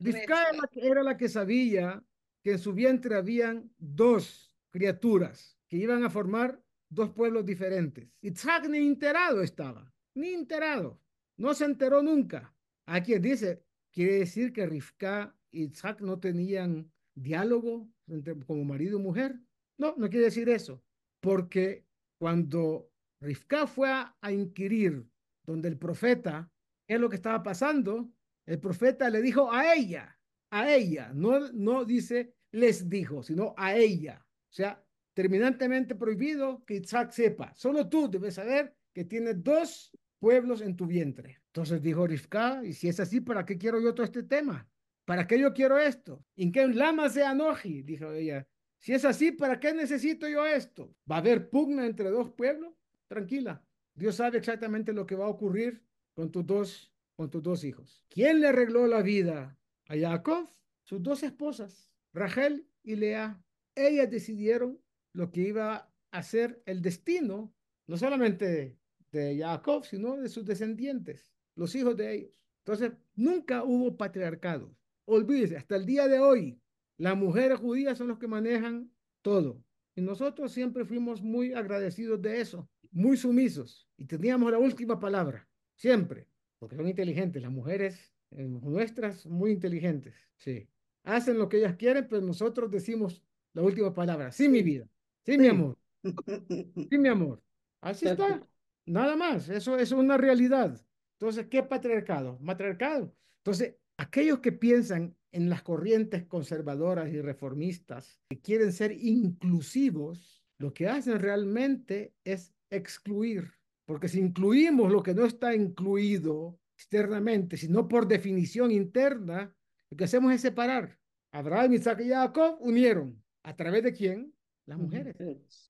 [0.00, 2.02] Rifka era la que sabía
[2.42, 8.08] que en su vientre habían dos criaturas que iban a formar dos pueblos diferentes.
[8.20, 11.00] Isaac ni enterado estaba, ni enterado.
[11.36, 12.54] No se enteró nunca.
[12.86, 18.98] A quien dice, quiere decir que Rifka y Isaac no tenían diálogo entre, como marido
[18.98, 19.40] y mujer.
[19.78, 20.82] No, no quiere decir eso.
[21.20, 21.84] Porque
[22.18, 22.90] cuando
[23.20, 25.06] Rifka fue a, inquirir
[25.44, 26.50] donde el profeta,
[26.86, 28.10] qué es lo que estaba pasando,
[28.46, 30.18] el profeta le dijo a ella,
[30.50, 34.24] a ella, no, no dice les dijo, sino a ella.
[34.24, 34.82] O sea,
[35.14, 37.52] terminantemente prohibido que Isaac sepa.
[37.54, 41.40] Solo tú debes saber que tiene dos pueblos en tu vientre.
[41.48, 44.68] Entonces dijo Rifka, y si es así, ¿para qué quiero yo todo este tema?
[45.04, 46.24] ¿Para qué yo quiero esto?
[46.36, 47.82] ¿En qué lama se anoji?
[47.82, 48.46] Dijo ella.
[48.78, 50.94] Si es así, ¿para qué necesito yo esto?
[51.10, 52.74] ¿Va a haber pugna entre dos pueblos?
[53.08, 53.64] Tranquila.
[53.94, 55.82] Dios sabe exactamente lo que va a ocurrir
[56.14, 58.04] con tus dos, con tus dos hijos.
[58.08, 60.48] ¿Quién le arregló la vida a Jacob?
[60.82, 63.42] Sus dos esposas, Rachel y Lea.
[63.74, 64.80] Ellas decidieron
[65.12, 67.52] lo que iba a ser el destino
[67.86, 68.78] no solamente
[69.12, 72.32] de Jacob, sino de sus descendientes, los hijos de ellos.
[72.64, 74.76] Entonces, nunca hubo patriarcado.
[75.04, 76.60] Olvídese, hasta el día de hoy,
[76.98, 78.90] las mujeres judías son los que manejan
[79.22, 79.62] todo.
[79.94, 83.86] Y nosotros siempre fuimos muy agradecidos de eso, muy sumisos.
[83.98, 86.26] Y teníamos la última palabra, siempre,
[86.58, 87.42] porque son inteligentes.
[87.42, 90.66] Las mujeres eh, nuestras, muy inteligentes, sí.
[91.04, 93.22] Hacen lo que ellas quieren, pero nosotros decimos
[93.52, 94.32] la última palabra.
[94.32, 94.88] Sí, mi vida.
[95.24, 95.78] Sí, mi amor.
[96.88, 97.42] Sí, mi amor.
[97.80, 98.40] Así está.
[98.86, 99.48] Nada más.
[99.48, 100.80] Eso es una realidad.
[101.18, 102.38] Entonces, ¿qué patriarcado?
[102.40, 103.14] Matriarcado.
[103.38, 110.72] Entonces, aquellos que piensan en las corrientes conservadoras y reformistas que quieren ser inclusivos, lo
[110.72, 113.52] que hacen realmente es excluir.
[113.84, 119.54] Porque si incluimos lo que no está incluido externamente, sino por definición interna,
[119.90, 120.98] lo que hacemos es separar.
[121.32, 123.22] Abraham, Isaac y Jacob unieron.
[123.42, 124.34] ¿A través de quién?
[124.66, 125.16] Las mujeres.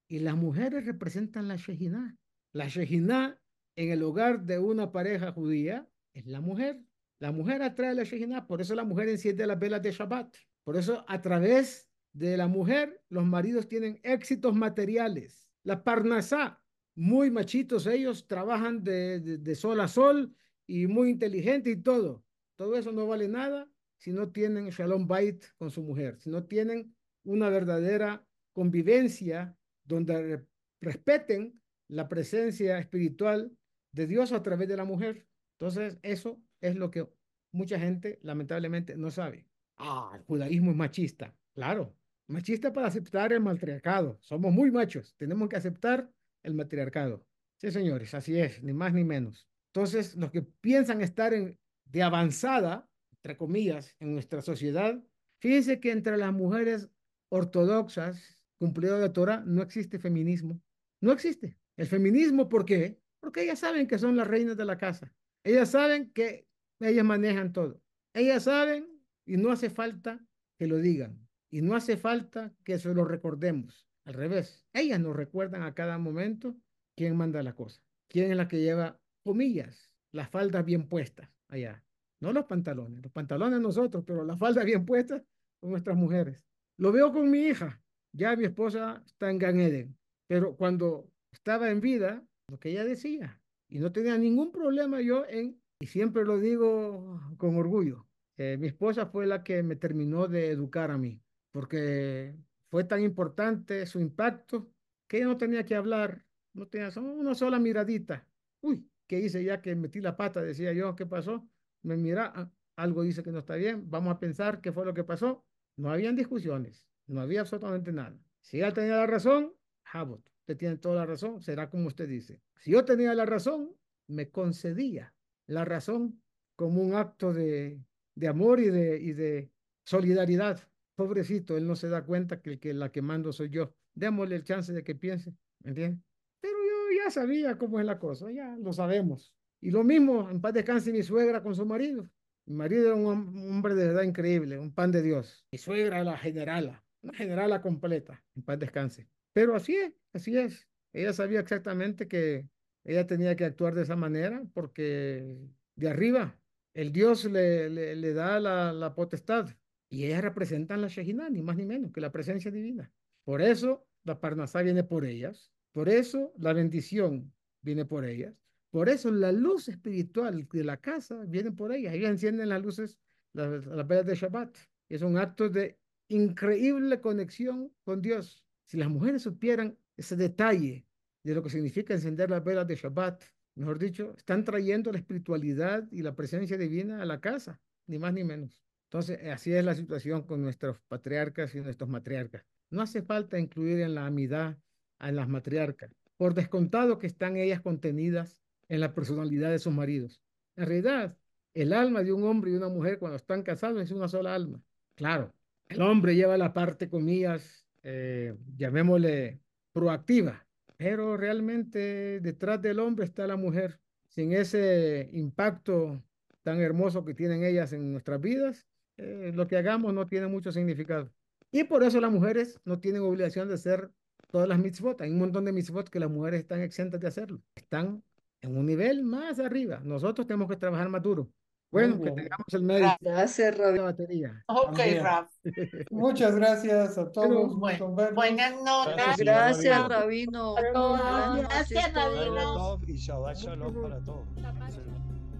[0.09, 2.17] Y las mujeres representan la Shejinah.
[2.53, 3.39] La Shejinah
[3.77, 6.81] en el hogar de una pareja judía es la mujer.
[7.19, 10.35] La mujer atrae la Shejinah, por eso la mujer enciende las velas de Shabbat.
[10.65, 15.47] Por eso a través de la mujer los maridos tienen éxitos materiales.
[15.63, 16.63] La Parnasá,
[16.97, 20.35] muy machitos ellos, trabajan de, de, sol a sol
[20.67, 22.25] y muy inteligente y todo.
[22.57, 26.45] Todo eso no vale nada si no tienen Shalom Bait con su mujer, si no
[26.45, 30.45] tienen una verdadera convivencia donde
[30.81, 33.55] respeten la presencia espiritual
[33.93, 35.27] de Dios a través de la mujer.
[35.59, 37.09] Entonces, eso es lo que
[37.53, 39.47] mucha gente lamentablemente no sabe.
[39.77, 41.37] Ah, el judaísmo es machista.
[41.53, 41.95] Claro,
[42.27, 44.19] machista para aceptar el matriarcado.
[44.21, 46.11] Somos muy machos, tenemos que aceptar
[46.47, 47.27] el matriarcado.
[47.59, 49.49] Sí, señores, así es, ni más ni menos.
[49.73, 55.03] Entonces, los que piensan estar en, de avanzada, entre comillas, en nuestra sociedad,
[55.41, 56.89] fíjense que entre las mujeres
[57.29, 60.63] ortodoxas, cumplidas de Torah, no existe feminismo.
[61.01, 61.59] No existe.
[61.77, 62.99] El feminismo, ¿por qué?
[63.21, 65.13] Porque ellas saben que son las reinas de la casa.
[65.45, 66.47] Ellas saben que
[66.81, 67.83] ellas manejan todo.
[68.15, 68.89] Ellas saben
[69.27, 70.25] y no hace falta
[70.59, 71.27] que lo digan.
[71.51, 73.87] Y no hace falta que se lo recordemos.
[74.07, 76.57] Al revés, ellas nos recuerdan a cada momento
[76.97, 77.83] quién manda la cosa.
[78.09, 81.85] Quién es la que lleva, comillas, las faldas bien puestas allá.
[82.21, 83.03] No los pantalones.
[83.03, 85.23] Los pantalones nosotros, pero las faldas bien puestas
[85.61, 86.47] son nuestras mujeres.
[86.79, 87.83] Lo veo con mi hija.
[88.13, 89.99] Ya mi esposa está en Gan Eden.
[90.29, 95.25] Pero cuando estaba en vida, lo que ella decía, y no tenía ningún problema yo
[95.29, 98.07] en, y siempre lo digo con orgullo,
[98.39, 101.21] eh, mi esposa fue la que me terminó de educar a mí,
[101.53, 102.37] porque
[102.77, 104.71] fue tan importante su impacto
[105.09, 108.29] que ella no tenía que hablar, no tenía una sola miradita.
[108.61, 110.43] Uy, ¿qué hice ya que metí la pata?
[110.43, 111.49] Decía yo, ¿qué pasó?
[111.81, 114.93] Me mira, ah, algo dice que no está bien, vamos a pensar qué fue lo
[114.93, 115.43] que pasó.
[115.79, 118.21] No habían discusiones, no había absolutamente nada.
[118.43, 119.55] Si ella tenía la razón,
[119.91, 122.43] Habot, usted tiene toda la razón, será como usted dice.
[122.59, 123.75] Si yo tenía la razón,
[124.07, 125.15] me concedía
[125.47, 126.21] la razón
[126.57, 127.81] como un acto de,
[128.29, 129.51] amor y de
[129.83, 130.69] solidaridad.
[130.97, 133.75] Pobrecito, él no se da cuenta que, que la que mando soy yo.
[133.95, 136.03] Démosle el chance de que piense, ¿me entiende?
[136.41, 139.33] Pero yo ya sabía cómo es la cosa, ya lo sabemos.
[139.61, 142.09] Y lo mismo, en paz descanse mi suegra con su marido.
[142.47, 145.45] Mi marido era un hombre de verdad increíble, un pan de Dios.
[145.53, 149.09] Mi suegra la generala, una generala completa, en paz descanse.
[149.33, 150.67] Pero así es, así es.
[150.93, 152.49] Ella sabía exactamente que
[152.85, 155.37] ella tenía que actuar de esa manera porque
[155.75, 156.39] de arriba
[156.73, 159.49] el Dios le, le, da la, la, potestad
[159.89, 162.91] y ellas representan la Shejinah, ni más ni menos que la presencia divina.
[163.25, 167.33] Por eso la Parnasá viene por ellas, por eso la bendición
[167.63, 168.35] viene por ellas,
[168.71, 171.95] por eso la luz espiritual de la casa viene por ellas.
[171.95, 172.99] Ellas encienden las luces,
[173.33, 174.57] las, las velas de Shabbat.
[174.89, 175.79] Es un acto de
[176.09, 178.45] increíble conexión con Dios.
[178.67, 180.85] Si las mujeres supieran ese detalle
[181.23, 183.25] de lo que significa encender las velas de Shabbat,
[183.55, 188.13] mejor dicho, están trayendo la espiritualidad y la presencia divina a la casa, ni más
[188.13, 188.66] ni menos.
[188.87, 192.45] Entonces, así es la situación con nuestros patriarcas y nuestros matriarcas.
[192.71, 194.59] No hace falta incluir en la amidad
[194.99, 200.23] a las matriarcas, por descontado que están ellas contenidas en la personalidad de sus maridos.
[200.57, 201.17] En realidad,
[201.53, 204.63] el alma de un hombre y una mujer cuando están casados es una sola alma.
[204.95, 205.33] Claro,
[205.69, 209.41] el hombre lleva la parte, comillas, eh, llamémosle
[209.73, 213.81] proactiva, pero realmente detrás del hombre está la mujer.
[214.09, 216.03] Sin ese impacto
[216.43, 218.67] tan hermoso que tienen ellas en nuestras vidas,
[218.97, 221.11] eh, lo que hagamos no tiene mucho significado.
[221.51, 223.91] Y por eso las mujeres no tienen obligación de hacer
[224.31, 225.01] todas las mitzvot.
[225.01, 227.41] Hay un montón de mitzvot que las mujeres están exentas de hacerlo.
[227.55, 228.03] Están
[228.41, 229.81] en un nivel más arriba.
[229.85, 231.31] Nosotros tenemos que trabajar más duro.
[231.71, 232.97] Bueno, que tengamos el mérito.
[233.01, 233.85] Gracias, Rabino.
[233.85, 234.45] batería.
[234.47, 235.31] Ok, Raf.
[235.91, 237.57] Muchas gracias a todos.
[237.59, 239.17] Bueno, buenas noches.
[239.19, 240.55] Gracias, Rabino.
[240.55, 242.79] Gracias, Rabino.
[242.87, 244.27] y Shabbat Shalom para todos.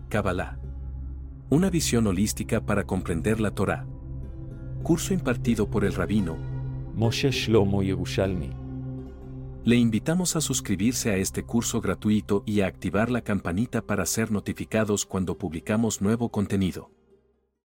[0.09, 0.59] Kabbalah.
[1.49, 3.87] Una visión holística para comprender la Torá.
[4.83, 6.37] Curso impartido por el rabino.
[6.93, 8.51] Moshe Shlomo Yerushalmi.
[9.63, 14.33] Le invitamos a suscribirse a este curso gratuito y a activar la campanita para ser
[14.33, 16.91] notificados cuando publicamos nuevo contenido.